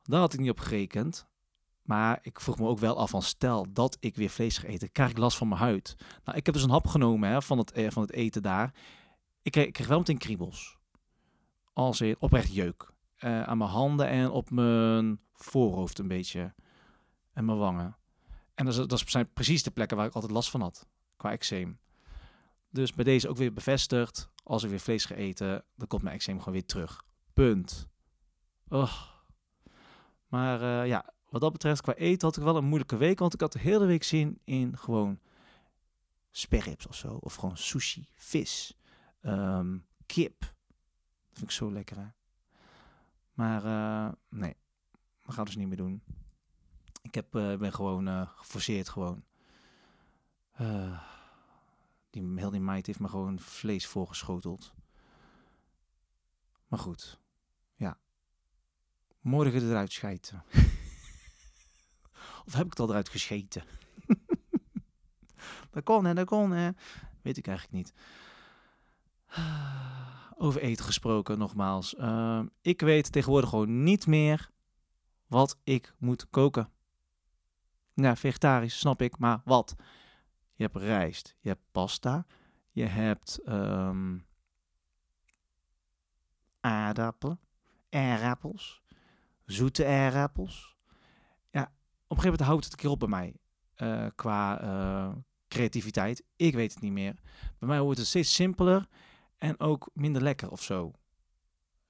Daar 0.03 0.19
had 0.19 0.33
ik 0.33 0.39
niet 0.39 0.49
op 0.49 0.59
gerekend. 0.59 1.27
Maar 1.81 2.19
ik 2.21 2.39
vroeg 2.39 2.59
me 2.59 2.67
ook 2.67 2.79
wel 2.79 2.97
af 2.97 3.09
van 3.09 3.21
stel 3.21 3.65
dat 3.73 3.97
ik 3.99 4.15
weer 4.15 4.29
vlees 4.29 4.57
ga 4.57 4.67
eten, 4.67 4.91
krijg 4.91 5.09
ik 5.09 5.17
last 5.17 5.37
van 5.37 5.47
mijn 5.47 5.61
huid. 5.61 5.95
Nou, 6.23 6.37
ik 6.37 6.45
heb 6.45 6.55
dus 6.55 6.63
een 6.63 6.69
hap 6.69 6.87
genomen 6.87 7.29
hè, 7.29 7.41
van, 7.41 7.57
het, 7.57 7.71
eh, 7.71 7.91
van 7.91 8.01
het 8.01 8.11
eten 8.11 8.41
daar. 8.41 8.73
Ik 9.55 9.71
kreeg, 9.73 9.87
wel 9.87 9.97
meteen 9.97 10.17
kriebels. 10.17 10.77
Als 11.73 12.01
in 12.01 12.15
oprecht 12.19 12.53
jeuk. 12.53 12.91
Eh, 13.15 13.43
aan 13.43 13.57
mijn 13.57 13.69
handen 13.69 14.07
en 14.07 14.29
op 14.29 14.49
mijn 14.49 15.19
voorhoofd 15.33 15.99
een 15.99 16.07
beetje. 16.07 16.53
En 17.33 17.45
mijn 17.45 17.57
wangen. 17.57 17.97
En 18.53 18.65
dat, 18.65 18.89
dat 18.89 19.03
zijn 19.05 19.33
precies 19.33 19.63
de 19.63 19.71
plekken 19.71 19.97
waar 19.97 20.05
ik 20.05 20.13
altijd 20.13 20.31
last 20.31 20.49
van 20.49 20.61
had. 20.61 20.87
Qua 21.17 21.31
eczeem. 21.31 21.79
Dus 22.69 22.93
bij 22.93 23.03
deze 23.03 23.29
ook 23.29 23.37
weer 23.37 23.53
bevestigd. 23.53 24.29
Als 24.43 24.63
ik 24.63 24.69
weer 24.69 24.79
vlees 24.79 25.05
ga 25.05 25.15
eten, 25.15 25.63
dan 25.75 25.87
komt 25.87 26.01
mijn 26.01 26.15
eczeem 26.15 26.37
gewoon 26.37 26.53
weer 26.53 26.65
terug. 26.65 27.03
Punt. 27.33 27.87
Maar 30.27 30.61
eh, 30.61 30.87
ja, 30.87 31.13
wat 31.29 31.41
dat 31.41 31.51
betreft, 31.51 31.81
qua 31.81 31.93
eten 31.93 32.27
had 32.27 32.37
ik 32.37 32.43
wel 32.43 32.55
een 32.55 32.65
moeilijke 32.65 32.97
week. 32.97 33.19
Want 33.19 33.33
ik 33.33 33.41
had 33.41 33.53
de 33.53 33.59
hele 33.59 33.85
week 33.85 34.03
zin 34.03 34.39
in 34.43 34.77
gewoon 34.77 35.19
sperrips 36.31 36.87
of 36.87 36.95
zo. 36.95 37.13
Of 37.13 37.35
gewoon 37.35 37.57
sushi, 37.57 38.07
vis, 38.15 38.78
ehm, 39.21 39.77
kip. 40.05 40.39
Dat 40.39 41.37
vind 41.37 41.45
ik 41.45 41.51
zo 41.51 41.71
lekker, 41.71 41.97
hè. 41.97 42.07
Maar 43.33 43.65
uh, 43.65 44.11
nee, 44.29 44.55
we 45.25 45.31
gaan 45.31 45.45
dus 45.45 45.55
niet 45.55 45.67
meer 45.67 45.77
doen. 45.77 46.03
Ik 47.01 47.15
heb, 47.15 47.35
uh, 47.35 47.57
ben 47.57 47.73
gewoon 47.73 48.07
uh, 48.07 48.29
geforceerd 48.35 48.89
gewoon. 48.89 49.23
Die, 52.09 52.33
heel 52.35 52.49
die 52.49 52.59
meid 52.59 52.85
heeft 52.85 52.99
me 52.99 53.07
gewoon 53.07 53.39
vlees 53.39 53.87
voorgeschoteld. 53.87 54.73
Maar 56.67 56.79
goed, 56.79 57.19
ja. 57.75 57.97
Morgen 59.19 59.69
eruit 59.69 59.91
schijten. 59.91 60.43
of 62.45 62.53
heb 62.53 62.65
ik 62.65 62.69
het 62.69 62.79
al 62.79 62.89
eruit 62.89 63.09
gescheten? 63.09 63.63
dat 65.71 65.83
kon 65.83 66.05
hè, 66.05 66.13
dat 66.13 66.25
kon 66.25 66.51
hè. 66.51 66.71
Weet 67.21 67.37
ik 67.37 67.47
eigenlijk 67.47 67.77
niet. 67.77 67.93
Over 70.41 70.61
eten 70.61 70.85
gesproken, 70.85 71.37
nogmaals. 71.37 71.95
Ehm, 71.95 72.47
ik 72.61 72.81
weet 72.81 73.11
tegenwoordig 73.11 73.49
gewoon 73.49 73.83
niet 73.83 74.07
meer 74.07 74.49
wat 75.27 75.59
ik 75.63 75.93
moet 75.97 76.29
koken. 76.29 76.69
Ja, 77.93 78.15
vegetarisch, 78.15 78.79
snap 78.79 79.01
ik, 79.01 79.17
maar 79.17 79.41
wat? 79.45 79.75
Je 80.55 80.63
hebt 80.63 80.75
rijst, 80.75 81.35
je 81.39 81.49
hebt 81.49 81.61
pasta, 81.71 82.25
je 82.71 82.85
hebt 82.85 83.39
ehm, 83.45 84.17
aardappelen, 86.59 87.39
aardappels, 87.89 88.81
zoete 89.45 89.85
aardappels. 89.85 90.75
Ja, 91.51 91.61
op 91.61 91.69
een 92.17 92.23
gegeven 92.23 92.23
moment 92.23 92.41
houdt 92.41 92.63
het 92.63 92.73
een 92.73 92.79
keer 92.79 92.89
op 92.89 92.99
bij 92.99 93.07
mij 93.07 93.35
eh, 93.75 94.07
qua 94.15 94.61
eh, 94.61 95.15
creativiteit. 95.47 96.23
Ik 96.35 96.53
weet 96.53 96.73
het 96.73 96.81
niet 96.81 96.91
meer. 96.91 97.13
Bij 97.59 97.67
mij 97.67 97.81
wordt 97.81 97.99
het 97.99 98.07
steeds 98.07 98.33
simpeler 98.33 98.87
en 99.39 99.59
ook 99.59 99.89
minder 99.93 100.21
lekker 100.21 100.51
of 100.51 100.61
zo. 100.61 100.91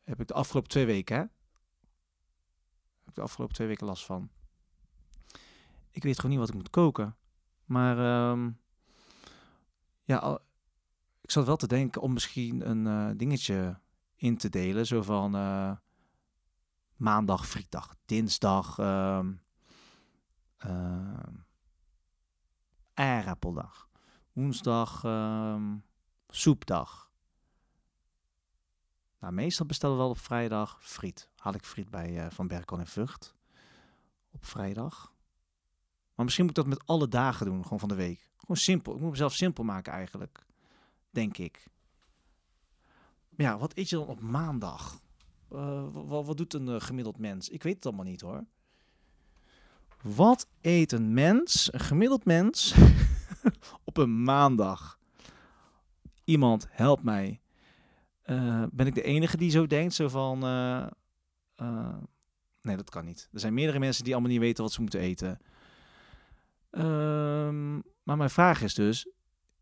Heb 0.04 0.20
ik 0.20 0.28
de 0.28 0.34
afgelopen 0.34 0.70
twee 0.70 0.86
weken, 0.86 1.16
hè? 1.16 1.22
Heb 1.22 3.08
ik 3.08 3.14
de 3.14 3.22
afgelopen 3.22 3.56
twee 3.56 3.68
weken 3.68 3.86
last 3.86 4.06
van. 4.06 4.30
Ik 5.92 6.04
weet 6.04 6.16
gewoon 6.16 6.32
niet 6.32 6.40
wat 6.40 6.50
ik 6.50 6.56
moet 6.56 6.70
koken. 6.70 7.16
Maar 7.66 7.98
ehm, 7.98 8.52
ja, 10.04 10.40
ik 11.22 11.32
zat 11.32 11.46
wel 11.46 11.56
te 11.56 11.68
denken 11.68 12.02
om 12.02 12.14
misschien 12.14 12.70
een 12.70 12.88
eh, 12.88 13.18
dingetje 13.18 13.80
in 14.16 14.38
te 14.38 14.50
delen. 14.50 14.86
Zo 14.86 15.02
van 15.02 15.36
eh, 15.36 15.72
maandag 16.96 17.48
frietdag, 17.48 17.96
dinsdag 18.06 18.80
ehm, 18.80 19.34
aardappeldag, 22.94 23.90
woensdag 24.34 25.04
ehm, 25.04 25.78
soepdag. 26.28 27.09
Nou, 29.20 29.34
meestal 29.34 29.66
bestellen 29.66 29.96
we 29.96 30.02
wel 30.02 30.12
op 30.12 30.20
vrijdag 30.20 30.80
friet. 30.82 31.30
Haal 31.36 31.54
ik 31.54 31.64
friet 31.64 31.90
bij 31.90 32.18
eh, 32.18 32.32
Van 32.32 32.48
Berkel 32.48 32.80
en 32.80 32.88
Vught 32.88 33.36
op 34.32 34.46
vrijdag. 34.46 35.14
Maar 36.16 36.26
misschien 36.26 36.46
moet 36.46 36.58
ik 36.58 36.64
dat 36.64 36.74
met 36.74 36.88
alle 36.88 37.08
dagen 37.08 37.46
doen, 37.46 37.64
gewoon 37.64 37.80
van 37.80 37.90
de 37.90 37.96
week. 37.96 38.30
Gewoon 38.38 38.58
simpel. 38.58 38.96
Ik 38.96 39.00
moet 39.00 39.10
mezelf 39.10 39.34
simpel 39.34 39.64
maken 39.64 39.94
eigenlijk, 39.94 40.46
denk 41.10 41.38
ik. 41.38 41.68
Ja, 43.36 43.58
wat 43.58 43.78
eet 43.78 43.90
je 43.90 43.96
dan 43.96 44.08
op 44.08 44.20
maandag? 44.20 45.00
wat, 45.92 46.26
wat 46.26 46.38
doet 46.38 46.54
een 46.54 46.70
eh, 46.70 46.80
gemiddeld 46.80 47.18
mens? 47.18 47.50
Ik 47.50 47.64
weet 47.64 47.76
het 47.76 47.86
allemaal 47.86 48.06
niet 48.06 48.22
hoor. 48.22 48.46
Wat 50.02 50.48
eet 50.62 50.92
een 50.92 51.14
mens, 51.14 51.74
een 51.74 51.80
gemiddeld 51.80 52.26
mens, 52.26 52.76
op 53.84 53.98
een 53.98 54.24
maandag? 54.24 55.00
Iemand, 56.24 56.68
help 56.70 57.04
mij. 57.04 57.42
Eh, 58.30 58.64
ben 58.72 58.88
ik 58.88 58.96
de 58.96 59.02
enige 59.02 59.38
die 59.38 59.50
zo 59.50 59.68
denkt? 59.68 59.94
Zo 59.94 60.08
van. 60.08 60.44
eh, 60.44 60.88
eh, 61.56 61.98
nee, 62.62 62.76
dat 62.76 62.90
kan 62.90 63.06
niet. 63.06 63.30
Er 63.32 63.40
zijn 63.40 63.54
meerdere 63.54 63.80
mensen 63.80 64.04
die 64.04 64.14
allemaal 64.14 64.32
niet 64.32 64.40
weten 64.40 64.64
wat 64.64 64.74
ze 64.74 64.82
moeten 64.82 65.00
eten. 65.00 65.40
Ehm, 66.70 67.74
maar 68.04 68.18
mijn 68.18 68.30
vraag 68.30 68.62
is 68.62 68.74
dus: 68.74 69.10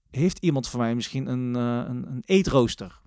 heeft 0.09 0.39
iemand 0.39 0.67
voor 0.67 0.79
mij 0.79 0.95
misschien 0.95 1.27
een, 1.27 1.53
een, 1.55 2.11
een 2.11 2.23
eetrooster? 2.25 3.01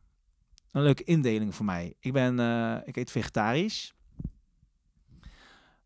Een 0.71 0.83
leuke 0.83 1.05
indeling 1.05 1.55
voor 1.55 1.65
mij. 1.65 1.95
Ik 1.99 2.13
ben, 2.13 2.39
ik 2.87 2.97
eet 2.97 3.11
vegetarisch. 3.11 3.95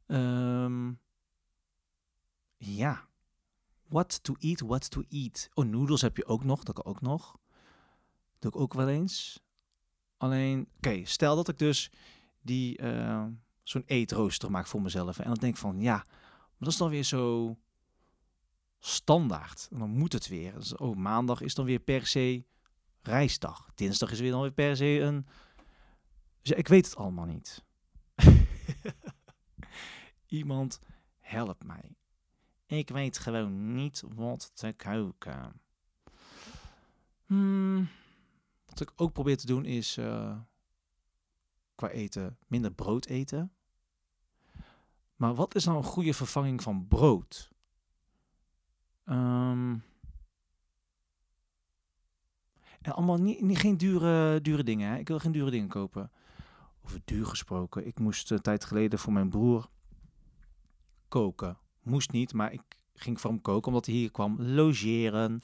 Ehm, 0.06 0.92
ja. 2.56 3.08
What 3.88 4.22
to 4.22 4.34
eat, 4.38 4.60
what 4.60 4.90
to 4.90 5.02
eat. 5.08 5.48
Oh, 5.54 5.64
noedels 5.64 6.00
heb 6.00 6.16
je 6.16 6.26
ook 6.26 6.44
nog. 6.44 6.62
Dat 6.62 6.74
kan 6.74 6.84
ook 6.84 7.00
nog. 7.00 7.36
Doe 8.38 8.50
ik 8.50 8.60
ook 8.60 8.74
wel 8.74 8.88
eens. 8.88 9.43
Alleen, 10.24 10.68
oké, 10.76 11.04
stel 11.04 11.36
dat 11.36 11.48
ik 11.48 11.58
dus 11.58 11.90
die 12.42 12.76
eh, 12.78 13.24
zo'n 13.62 13.82
eetrooster 13.87 14.50
maak 14.50 14.66
voor 14.66 14.82
mezelf. 14.82 15.18
En 15.18 15.24
dan 15.24 15.34
denk 15.34 15.54
ik 15.54 15.60
van, 15.60 15.78
ja, 15.78 15.94
maar 15.96 16.56
dat 16.58 16.68
is 16.68 16.76
dan 16.76 16.90
weer 16.90 17.02
zo 17.02 17.56
standaard. 18.78 19.68
En 19.70 19.78
dan 19.78 19.90
moet 19.90 20.12
het 20.12 20.28
weer. 20.28 20.54
Dus, 20.54 20.76
oh, 20.76 20.96
maandag 20.96 21.40
is 21.40 21.54
dan 21.54 21.64
weer 21.64 21.78
per 21.78 22.06
se 22.06 22.44
reisdag. 23.02 23.70
Dinsdag 23.74 24.10
is 24.10 24.20
weer 24.20 24.30
dan 24.30 24.40
weer 24.40 24.52
per 24.52 24.76
se 24.76 25.00
een... 25.00 25.26
Dus 26.42 26.56
ik 26.56 26.68
weet 26.68 26.87
het 26.87 26.96
allemaal 26.96 27.26
niet. 27.26 27.64
Iemand 30.26 30.80
help 31.20 31.64
mij. 31.64 31.96
Ik 32.66 32.88
weet 32.88 33.18
gewoon 33.18 33.74
niet 33.74 34.02
wat 34.14 34.50
te 34.54 34.72
koken. 34.76 35.60
Hmm, 37.26 37.88
wat 38.78 38.88
ik 38.88 39.00
ook 39.00 39.12
probeer 39.12 39.37
te 39.37 39.46
doen 39.46 39.64
is 39.64 39.96
eh, 39.96 40.37
qua 41.74 41.88
eten 41.88 42.38
minder 42.46 42.72
brood 42.72 43.06
eten. 43.06 43.52
Maar 45.16 45.34
wat 45.34 45.54
is 45.54 45.64
nou 45.64 45.76
een 45.76 45.84
goede 45.84 46.14
vervanging 46.14 46.62
van 46.62 46.88
brood? 46.88 47.50
Ehm, 49.04 49.76
en 52.80 52.92
allemaal 52.92 53.20
niet, 53.20 53.40
niet, 53.40 53.58
geen 53.58 53.76
dure, 53.76 54.40
dure 54.40 54.64
dingen. 54.64 54.90
Hè? 54.90 54.98
Ik 54.98 55.08
wil 55.08 55.18
geen 55.18 55.32
dure 55.32 55.50
dingen 55.50 55.68
kopen. 55.68 56.10
Over 56.84 57.00
duur 57.04 57.26
gesproken. 57.26 57.87
Ik 57.87 57.98
moest 57.98 58.30
een 58.30 58.40
tijd 58.40 58.64
geleden 58.64 58.98
voor 58.98 59.12
mijn 59.12 59.28
broer 59.28 59.68
koken. 61.08 61.58
Moest 61.82 62.12
niet, 62.12 62.32
maar 62.32 62.52
ik 62.52 62.62
ging 62.94 63.20
voor 63.20 63.30
hem 63.30 63.40
koken 63.40 63.66
omdat 63.66 63.87
hij 63.87 63.94
hier 63.94 64.10
kwam 64.10 64.42
logeren. 64.42 65.42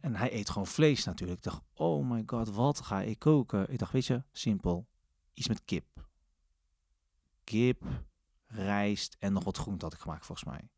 En 0.00 0.14
hij 0.14 0.32
eet 0.32 0.50
gewoon 0.50 0.66
vlees 0.66 1.04
natuurlijk. 1.04 1.38
Ik 1.38 1.44
dacht, 1.44 1.62
oh 1.72 2.10
my 2.10 2.22
god, 2.26 2.48
wat 2.48 2.80
ga 2.80 3.00
ik 3.00 3.18
koken? 3.18 3.72
Ik 3.72 3.78
dacht, 3.78 3.92
weet 3.92 4.06
je, 4.06 4.22
simpel. 4.32 4.88
Iets 5.34 5.48
met 5.48 5.64
kip. 5.64 5.86
Kip, 7.44 7.82
rijst 8.46 9.16
en 9.18 9.32
nog 9.32 9.44
wat 9.44 9.58
groente 9.58 9.84
had 9.84 9.94
ik 9.94 10.00
gemaakt 10.00 10.26
volgens 10.26 10.48
mij. 10.48 10.68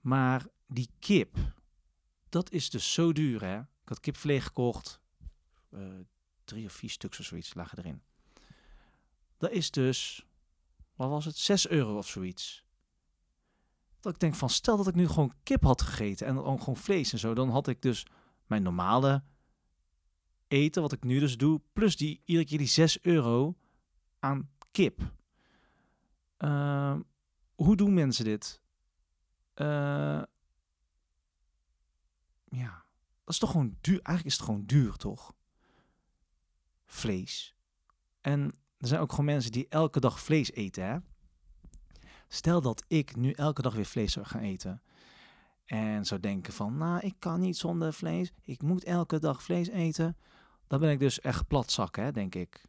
Maar 0.00 0.46
die 0.66 0.90
kip, 0.98 1.36
dat 2.28 2.50
is 2.50 2.70
dus 2.70 2.92
zo 2.92 3.12
duur 3.12 3.44
hè. 3.44 3.58
Ik 3.58 3.88
had 3.88 4.00
kipvlees 4.00 4.44
gekocht. 4.44 5.00
Uh, 5.70 6.00
drie 6.44 6.66
of 6.66 6.72
vier 6.72 6.90
stuks 6.90 7.18
of 7.18 7.24
zoiets 7.24 7.54
lagen 7.54 7.78
erin. 7.78 8.02
Dat 9.36 9.50
is 9.50 9.70
dus, 9.70 10.26
wat 10.94 11.08
was 11.08 11.24
het, 11.24 11.36
6 11.36 11.68
euro 11.68 11.96
of 11.96 12.08
zoiets. 12.08 12.64
Dat 14.02 14.12
ik 14.12 14.20
denk 14.20 14.34
van, 14.34 14.50
stel 14.50 14.76
dat 14.76 14.86
ik 14.86 14.94
nu 14.94 15.08
gewoon 15.08 15.32
kip 15.42 15.62
had 15.62 15.82
gegeten 15.82 16.26
en 16.26 16.34
dan 16.34 16.58
gewoon 16.58 16.76
vlees 16.76 17.12
en 17.12 17.18
zo, 17.18 17.34
dan 17.34 17.50
had 17.50 17.68
ik 17.68 17.82
dus 17.82 18.06
mijn 18.46 18.62
normale 18.62 19.22
eten, 20.48 20.82
wat 20.82 20.92
ik 20.92 21.04
nu 21.04 21.18
dus 21.18 21.36
doe, 21.36 21.60
plus 21.72 21.96
die 21.96 22.20
iedere 22.24 22.46
keer 22.46 22.58
die 22.58 22.66
6 22.66 23.00
euro 23.02 23.56
aan 24.18 24.50
kip. 24.70 25.12
Uh, 26.38 26.96
hoe 27.54 27.76
doen 27.76 27.94
mensen 27.94 28.24
dit? 28.24 28.60
Uh, 29.54 30.22
ja, 32.44 32.84
dat 33.24 33.34
is 33.34 33.38
toch 33.38 33.50
gewoon 33.50 33.76
duur. 33.80 34.00
Eigenlijk 34.02 34.26
is 34.26 34.32
het 34.32 34.44
gewoon 34.44 34.66
duur, 34.66 34.96
toch? 34.96 35.34
Vlees. 36.84 37.54
En 38.20 38.54
er 38.78 38.88
zijn 38.88 39.00
ook 39.00 39.10
gewoon 39.10 39.24
mensen 39.24 39.52
die 39.52 39.68
elke 39.68 40.00
dag 40.00 40.20
vlees 40.20 40.52
eten, 40.52 40.84
hè? 40.86 40.98
Stel 42.32 42.60
dat 42.60 42.84
ik 42.86 43.16
nu 43.16 43.32
elke 43.32 43.62
dag 43.62 43.74
weer 43.74 43.86
vlees 43.86 44.12
zou 44.12 44.26
gaan 44.26 44.40
eten. 44.40 44.82
En 45.64 46.04
zou 46.04 46.20
denken 46.20 46.52
van, 46.52 46.76
nou, 46.76 47.00
ik 47.00 47.14
kan 47.18 47.40
niet 47.40 47.56
zonder 47.56 47.92
vlees. 47.92 48.32
Ik 48.42 48.62
moet 48.62 48.84
elke 48.84 49.18
dag 49.18 49.42
vlees 49.42 49.68
eten. 49.68 50.16
Dan 50.66 50.80
ben 50.80 50.90
ik 50.90 50.98
dus 50.98 51.20
echt 51.20 51.46
platzak, 51.46 51.96
hè, 51.96 52.12
denk 52.12 52.34
ik. 52.34 52.66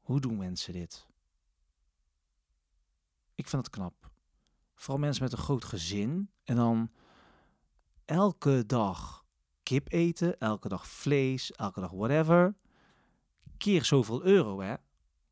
Hoe 0.00 0.20
doen 0.20 0.36
mensen 0.36 0.72
dit? 0.72 1.06
Ik 3.34 3.48
vind 3.48 3.62
het 3.66 3.74
knap. 3.74 4.10
Vooral 4.74 4.98
mensen 4.98 5.22
met 5.22 5.32
een 5.32 5.38
groot 5.38 5.64
gezin. 5.64 6.30
En 6.44 6.56
dan 6.56 6.90
elke 8.04 8.66
dag 8.66 9.24
kip 9.62 9.92
eten, 9.92 10.38
elke 10.38 10.68
dag 10.68 10.88
vlees, 10.88 11.52
elke 11.52 11.80
dag 11.80 11.90
whatever. 11.90 12.54
Keer 13.56 13.84
zoveel 13.84 14.24
euro, 14.24 14.60
hè? 14.60 14.74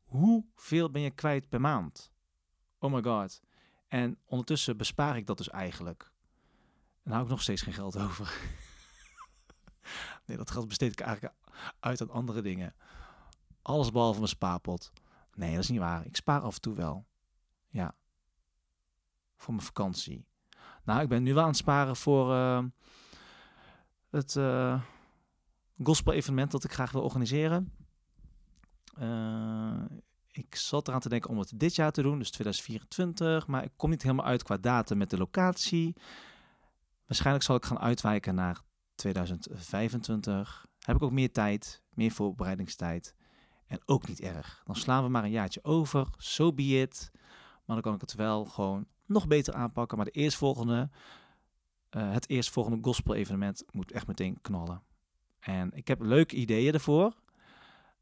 Hoeveel 0.09 0.91
ben 0.91 1.01
je 1.01 1.11
kwijt 1.11 1.49
per 1.49 1.61
maand? 1.61 2.11
Oh 2.79 2.93
my 2.93 3.01
god. 3.01 3.41
En 3.87 4.17
ondertussen 4.25 4.77
bespaar 4.77 5.17
ik 5.17 5.25
dat 5.25 5.37
dus 5.37 5.49
eigenlijk. 5.49 6.11
En 7.03 7.11
hou 7.11 7.23
ik 7.23 7.29
nog 7.29 7.41
steeds 7.41 7.61
geen 7.61 7.73
geld 7.73 7.97
over. 8.05 8.39
nee, 10.25 10.37
dat 10.37 10.51
geld 10.51 10.67
besteed 10.67 10.91
ik 10.91 10.99
eigenlijk 10.99 11.35
uit 11.79 12.01
aan 12.01 12.09
andere 12.09 12.41
dingen. 12.41 12.75
Alles 13.61 13.91
behalve 13.91 14.17
mijn 14.17 14.29
spaarpot. 14.29 14.91
Nee, 15.33 15.51
dat 15.51 15.63
is 15.63 15.69
niet 15.69 15.79
waar. 15.79 16.05
Ik 16.05 16.15
spaar 16.15 16.41
af 16.41 16.55
en 16.55 16.61
toe 16.61 16.75
wel. 16.75 17.05
Ja. 17.67 17.95
Voor 19.35 19.53
mijn 19.53 19.65
vakantie. 19.65 20.25
Nou, 20.83 21.01
ik 21.01 21.09
ben 21.09 21.23
nu 21.23 21.33
wel 21.33 21.43
aan 21.43 21.49
het 21.49 21.57
sparen 21.57 21.95
voor 21.95 22.31
uh, 22.31 22.63
het 24.09 24.35
uh, 24.35 24.81
gospel 25.83 26.13
evenement 26.13 26.51
dat 26.51 26.63
ik 26.63 26.73
graag 26.73 26.91
wil 26.91 27.03
organiseren. 27.03 27.73
Uh, 29.01 29.85
ik 30.31 30.55
zat 30.55 30.87
eraan 30.87 30.99
te 30.99 31.09
denken 31.09 31.29
om 31.29 31.39
het 31.39 31.51
dit 31.55 31.75
jaar 31.75 31.91
te 31.91 32.01
doen, 32.01 32.19
dus 32.19 32.31
2024. 32.31 33.47
Maar 33.47 33.63
ik 33.63 33.71
kom 33.75 33.89
niet 33.89 34.03
helemaal 34.03 34.25
uit 34.25 34.43
qua 34.43 34.57
datum 34.57 34.97
met 34.97 35.09
de 35.09 35.17
locatie. 35.17 35.95
Waarschijnlijk 37.05 37.45
zal 37.45 37.55
ik 37.55 37.65
gaan 37.65 37.79
uitwijken 37.79 38.35
naar 38.35 38.61
2025 38.95 40.67
heb 40.79 40.95
ik 40.95 41.03
ook 41.03 41.11
meer 41.11 41.31
tijd, 41.31 41.81
meer 41.89 42.11
voorbereidingstijd. 42.11 43.15
En 43.65 43.81
ook 43.85 44.07
niet 44.07 44.19
erg. 44.19 44.61
Dan 44.65 44.75
slaan 44.75 45.03
we 45.03 45.09
maar 45.09 45.23
een 45.23 45.31
jaartje 45.31 45.63
over, 45.63 46.07
so 46.17 46.53
be 46.53 46.63
it. 46.63 47.11
Maar 47.65 47.75
dan 47.75 47.81
kan 47.81 47.93
ik 47.93 48.01
het 48.01 48.13
wel 48.13 48.45
gewoon 48.45 48.85
nog 49.05 49.27
beter 49.27 49.53
aanpakken. 49.53 49.97
Maar 49.97 50.05
de 50.05 50.11
eerstvolgende, 50.11 50.89
uh, 51.97 52.11
het 52.11 52.29
eerstvolgende 52.29 52.77
gospel 52.81 53.13
evenement 53.13 53.63
moet 53.71 53.91
echt 53.91 54.07
meteen 54.07 54.41
knallen. 54.41 54.83
En 55.39 55.71
ik 55.73 55.87
heb 55.87 56.01
leuke 56.01 56.35
ideeën 56.35 56.73
ervoor. 56.73 57.13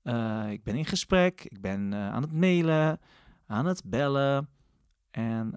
Uh, 0.07 0.51
ik 0.51 0.63
ben 0.63 0.75
in 0.75 0.85
gesprek, 0.85 1.43
ik 1.43 1.61
ben 1.61 1.91
uh, 1.91 2.09
aan 2.09 2.21
het 2.21 2.33
mailen, 2.33 2.99
aan 3.45 3.65
het 3.65 3.81
bellen. 3.85 4.49
En 5.11 5.51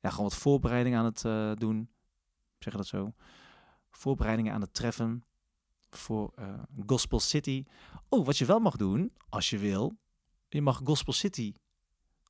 ja, 0.00 0.10
gewoon 0.10 0.24
wat 0.24 0.34
voorbereidingen 0.34 0.98
aan 0.98 1.04
het 1.04 1.58
doen. 1.60 1.88
Zeg 2.58 2.76
dat 2.76 2.86
zo? 2.86 3.12
Voorbereidingen 3.90 4.52
aan 4.52 4.60
het 4.60 4.74
treffen 4.74 5.24
voor 5.90 6.34
Gospel 6.86 7.20
City. 7.20 7.64
Oh, 8.08 8.26
wat 8.26 8.38
je 8.38 8.44
wel 8.44 8.60
mag 8.60 8.76
doen, 8.76 9.12
als 9.28 9.50
je 9.50 9.58
wil, 9.58 9.96
je 10.48 10.62
mag 10.62 10.80
Gospel 10.84 11.12
City 11.12 11.54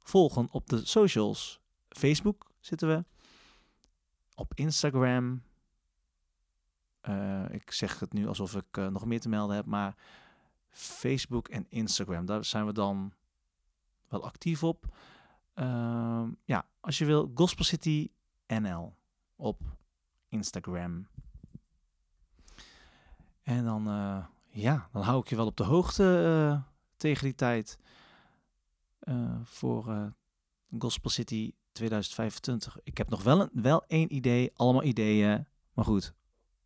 volgen 0.02 0.48
op 0.50 0.68
de 0.68 0.86
socials. 0.86 1.60
Facebook 1.88 2.50
zitten 2.60 2.88
we, 2.88 3.04
op 4.34 4.54
Instagram. 4.54 5.42
Ik 7.48 7.70
zeg 7.70 8.00
het 8.00 8.12
nu 8.12 8.26
alsof 8.26 8.54
ik 8.54 8.76
nog 8.90 9.04
meer 9.04 9.20
te 9.20 9.28
melden 9.28 9.56
heb, 9.56 9.66
maar 9.66 9.96
Facebook 10.74 11.48
en 11.48 11.66
Instagram, 11.68 12.26
daar 12.26 12.44
zijn 12.44 12.66
we 12.66 12.72
dan 12.72 13.12
wel 14.08 14.24
actief 14.24 14.62
op. 14.62 14.96
Uh, 15.54 16.24
ja, 16.44 16.66
als 16.80 16.98
je 16.98 17.04
wil, 17.04 17.30
Gospel 17.34 17.64
City 17.64 18.10
NL 18.46 18.96
op 19.36 19.60
Instagram. 20.28 21.06
En 23.42 23.64
dan, 23.64 23.88
uh, 23.88 24.24
ja, 24.48 24.88
dan 24.92 25.02
hou 25.02 25.20
ik 25.20 25.28
je 25.28 25.36
wel 25.36 25.46
op 25.46 25.56
de 25.56 25.64
hoogte 25.64 26.02
uh, 26.02 26.62
tegen 26.96 27.24
die 27.24 27.34
tijd 27.34 27.78
uh, 29.02 29.36
voor 29.44 30.12
Gospel 30.78 31.10
City 31.10 31.52
2025. 31.72 32.78
Ik 32.82 32.98
heb 32.98 33.10
nog 33.10 33.22
wel, 33.22 33.40
een, 33.40 33.50
wel 33.52 33.84
één 33.86 34.14
idee, 34.14 34.52
allemaal 34.54 34.82
ideeën, 34.82 35.46
maar 35.72 35.84
goed, 35.84 36.14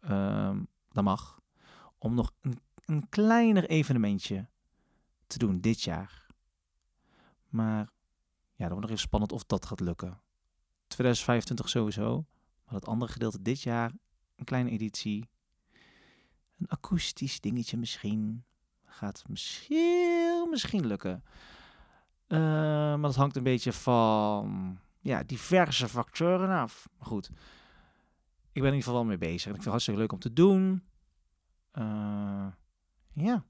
ehm, 0.01 0.63
dat 0.89 1.05
mag. 1.05 1.41
Om 1.99 2.15
nog 2.15 2.33
een, 2.41 2.59
een 2.89 3.09
kleiner 3.09 3.69
evenementje 3.69 4.49
te 5.27 5.39
doen 5.39 5.61
dit 5.61 5.83
jaar. 5.83 6.27
Maar 7.49 7.91
ja, 8.55 8.65
dan 8.65 8.69
wordt 8.69 8.81
nog 8.81 8.91
even 8.91 8.99
spannend 8.99 9.33
of 9.33 9.45
dat 9.45 9.67
gaat 9.67 9.81
lukken. 9.81 10.21
2025 10.87 11.69
sowieso, 11.69 12.27
maar 12.65 12.75
het 12.75 12.87
andere 12.87 13.13
gedeelte 13.13 13.43
dit 13.43 13.63
jaar, 13.63 13.93
een 14.37 14.45
kleine 14.45 14.71
editie 14.71 15.29
een 16.59 16.69
akoestisch 16.69 17.41
dingetje 17.41 17.77
misschien. 17.77 18.45
Gaat 18.85 19.25
misschien, 19.29 20.47
misschien 20.51 20.87
lukken. 20.87 21.23
Uh, 22.29 22.39
maar 22.39 23.01
dat 23.01 23.15
hangt 23.15 23.37
een 23.37 23.43
beetje 23.43 23.73
van 23.73 24.79
ja, 25.01 25.23
diverse 25.23 25.89
factoren 25.89 26.51
af. 26.51 26.89
Maar 26.99 27.07
goed, 27.07 27.29
ik 28.53 28.63
ben 28.63 28.73
in 28.73 28.77
ieder 28.77 28.83
geval 28.83 28.95
wel 28.95 29.05
mee 29.05 29.19
bezig. 29.19 29.35
Ik 29.35 29.43
vind 29.43 29.57
het 29.57 29.67
hartstikke 29.67 30.01
leuk 30.01 30.13
om 30.13 30.19
te 30.19 30.33
doen. 30.33 30.83
Uh, 31.75 32.47
ja, 33.21 33.45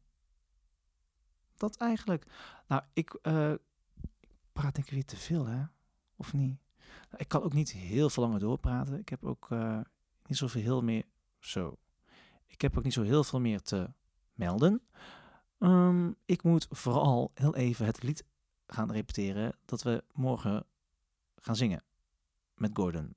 dat 1.57 1.77
eigenlijk. 1.77 2.27
Nou, 2.67 2.83
ik 2.93 3.19
uh, 3.23 3.55
praat 4.53 4.75
denk 4.75 4.87
ik 4.87 4.91
weer 4.91 5.05
te 5.05 5.17
veel, 5.17 5.47
hè? 5.47 5.65
Of 6.17 6.33
niet? 6.33 6.59
Nou, 6.79 7.17
ik 7.17 7.29
kan 7.29 7.43
ook 7.43 7.53
niet 7.53 7.73
heel 7.73 8.11
veel 8.11 8.23
langer 8.23 8.41
doorpraten. 8.41 8.99
Ik 8.99 9.09
heb 9.09 9.25
ook 9.25 9.49
niet 10.27 10.39
zoveel 10.39 10.63
heel 10.63 10.83
meer... 10.83 11.05
Zo, 11.39 11.79
ik 12.47 12.61
heb 12.61 12.79
ook 12.79 12.85
niet 12.85 12.93
zo 12.93 13.03
heel 13.03 13.25
veel 13.25 13.41
meer 13.41 13.61
te 13.61 13.93
melden. 14.33 14.83
Um, 15.59 16.17
ik 16.25 16.43
moet 16.43 16.67
vooral 16.71 17.31
heel 17.35 17.57
even 17.57 17.87
het 17.87 18.03
lied 18.03 18.25
gaan 18.67 18.93
repeteren 18.93 19.59
dat 19.65 19.83
we 19.83 20.05
morgen 20.13 20.67
gaan 21.37 21.57
zingen 21.57 21.85
met 22.55 22.71
Gordon. 22.75 23.17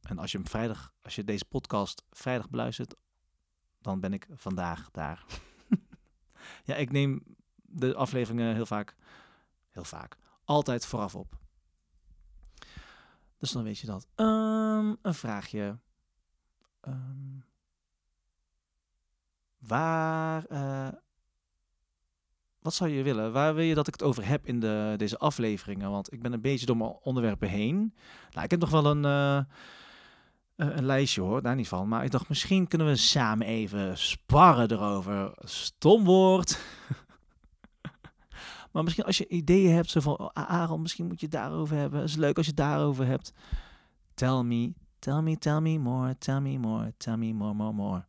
En 0.00 0.18
als 0.18 0.32
je 0.32 0.38
hem 0.38 0.46
vrijdag, 0.46 0.94
als 1.02 1.14
je 1.14 1.24
deze 1.24 1.44
podcast 1.44 2.04
vrijdag 2.10 2.50
beluistert, 2.50 2.94
dan 3.80 4.00
ben 4.00 4.12
ik 4.12 4.28
vandaag 4.32 4.90
daar. 4.90 5.24
Ja, 6.64 6.74
ik 6.74 6.92
neem 6.92 7.22
de 7.62 7.94
afleveringen 7.94 8.54
heel 8.54 8.66
vaak, 8.66 8.96
heel 9.70 9.84
vaak, 9.84 10.16
altijd 10.44 10.86
vooraf 10.86 11.14
op. 11.14 11.38
Dus 13.38 13.50
dan 13.50 13.62
weet 13.62 13.78
je 13.78 13.86
dat. 13.86 14.06
Um, 14.16 14.96
een 15.02 15.14
vraagje. 15.14 15.78
Um, 16.82 17.44
Waar, 19.58 20.44
uh, 20.52 20.88
wat 22.60 22.74
zou 22.74 22.90
je 22.90 23.02
willen? 23.02 23.32
Waar 23.32 23.54
wil 23.54 23.64
je 23.64 23.74
dat 23.74 23.86
ik 23.86 23.92
het 23.92 24.02
over 24.02 24.26
heb 24.26 24.46
in 24.46 24.60
de, 24.60 24.94
deze 24.96 25.18
afleveringen? 25.18 25.90
Want 25.90 26.12
ik 26.12 26.22
ben 26.22 26.32
een 26.32 26.40
beetje 26.40 26.66
door 26.66 26.76
mijn 26.76 26.98
onderwerpen 27.02 27.48
heen. 27.48 27.94
Nou, 28.30 28.44
ik 28.44 28.50
heb 28.50 28.60
nog 28.60 28.70
wel 28.70 28.86
een, 28.86 29.04
uh, 29.04 29.44
een 30.56 30.84
lijstje 30.84 31.20
hoor, 31.20 31.42
daar 31.42 31.54
niet 31.54 31.68
van. 31.68 31.88
Maar 31.88 32.04
ik 32.04 32.10
dacht, 32.10 32.28
misschien 32.28 32.66
kunnen 32.66 32.86
we 32.86 32.96
samen 32.96 33.46
even 33.46 33.98
sparren 33.98 34.70
erover. 34.70 35.32
Stom 35.38 36.04
woord. 36.04 36.60
maar 38.72 38.82
misschien 38.84 39.04
als 39.04 39.18
je 39.18 39.28
ideeën 39.28 39.74
hebt, 39.74 39.90
zo 39.90 40.00
van, 40.00 40.18
oh, 40.18 40.28
Aaron, 40.32 40.82
misschien 40.82 41.06
moet 41.06 41.20
je 41.20 41.26
het 41.26 41.34
daarover 41.34 41.76
hebben. 41.76 42.00
Het 42.00 42.08
is 42.08 42.16
leuk 42.16 42.36
als 42.36 42.46
je 42.46 42.52
het 42.56 42.60
daarover 42.60 43.06
hebt. 43.06 43.32
Tell 44.14 44.42
me, 44.42 44.72
tell 44.98 45.20
me, 45.20 45.38
tell 45.38 45.60
me 45.60 45.78
more, 45.78 46.18
tell 46.18 46.40
me 46.40 46.58
more, 46.58 46.94
tell 46.96 47.16
me 47.16 47.32
more, 47.32 47.54
more, 47.54 47.72
more. 47.72 48.06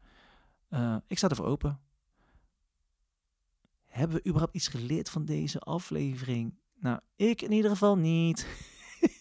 Uh, 0.69 0.95
ik 1.07 1.17
sta 1.17 1.29
ervoor 1.29 1.45
open. 1.45 1.79
Hebben 3.85 4.17
we 4.17 4.27
überhaupt 4.29 4.55
iets 4.55 4.67
geleerd 4.67 5.09
van 5.09 5.25
deze 5.25 5.59
aflevering? 5.59 6.53
Nou, 6.79 6.99
ik 7.15 7.41
in 7.41 7.51
ieder 7.51 7.71
geval 7.71 7.97
niet. 7.97 8.47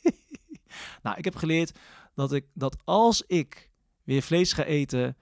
nou, 1.03 1.17
ik 1.17 1.25
heb 1.25 1.37
geleerd 1.37 1.79
dat, 2.17 2.33
ik, 2.33 2.47
dat 2.55 2.77
als 2.85 3.23
ik 3.23 3.71
weer 4.05 4.23
vlees 4.23 4.53
ga 4.53 4.65
eten, 4.65 5.17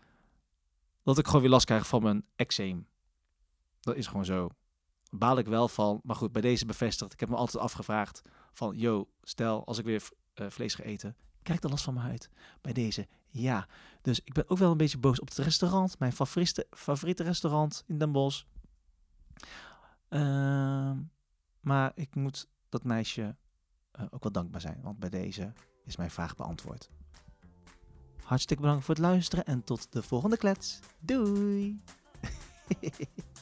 dat 1.03 1.19
ik 1.19 1.27
gewoon 1.27 1.41
weer 1.41 1.51
last 1.51 1.67
krijg 1.67 1.87
van 1.87 2.03
mijn 2.03 2.27
eczeem. 2.37 2.87
Dat 3.81 3.97
is 3.97 4.07
gewoon 4.07 4.25
zo. 4.25 4.49
Baal 5.11 5.39
ik 5.39 5.47
wel 5.47 5.69
van. 5.69 6.01
Maar 6.03 6.17
goed, 6.17 6.33
bij 6.33 6.43
deze 6.43 6.67
bevestigd. 6.67 7.13
Ik 7.13 7.21
heb 7.21 7.29
me 7.29 7.37
altijd 7.37 7.63
afgevraagd 7.63 8.23
van, 8.53 8.77
yo, 8.77 9.09
stel 9.23 9.67
als 9.67 9.79
ik 9.79 9.85
weer 9.85 10.09
uh, 10.35 10.51
vlees 10.51 10.75
ga 10.75 10.83
eten, 10.83 11.17
krijg 11.43 11.59
ik 11.59 11.65
er 11.65 11.71
last 11.71 11.85
van 11.85 11.95
mijn 11.95 12.07
huid? 12.07 12.29
Bij 12.61 12.73
deze, 12.73 13.09
ja. 13.29 13.69
Dus 14.03 14.21
ik 14.21 14.33
ben 14.33 14.51
ook 14.51 14.59
wel 14.59 14.71
een 14.71 14.77
beetje 14.77 14.99
boos 14.99 15.21
op 15.21 15.29
het 15.29 15.39
restaurant. 15.39 15.99
Mijn 15.99 16.13
favoriete, 16.13 16.67
favoriete 16.71 17.23
restaurant 17.23 17.85
in 17.87 17.99
Den 17.99 18.13
Bosch. 18.13 18.45
Uh, 20.09 20.93
maar 21.61 21.93
ik 21.95 22.15
moet 22.15 22.49
dat 22.69 22.85
meisje 22.85 23.37
uh, 24.01 24.07
ook 24.11 24.23
wel 24.23 24.33
dankbaar 24.33 24.61
zijn. 24.61 24.81
Want 24.83 24.99
bij 24.99 25.11
deze 25.11 25.53
is 25.85 25.97
mijn 25.97 26.11
vraag 26.11 26.37
beantwoord. 26.37 26.91
Hartstikke 28.23 28.63
bedankt 28.63 28.85
voor 28.85 28.95
het 28.95 29.05
luisteren 29.05 29.45
en 29.45 29.65
tot 29.65 29.93
de 29.93 30.03
volgende 30.03 30.37
klets. 30.37 30.79
Doei! 31.01 31.83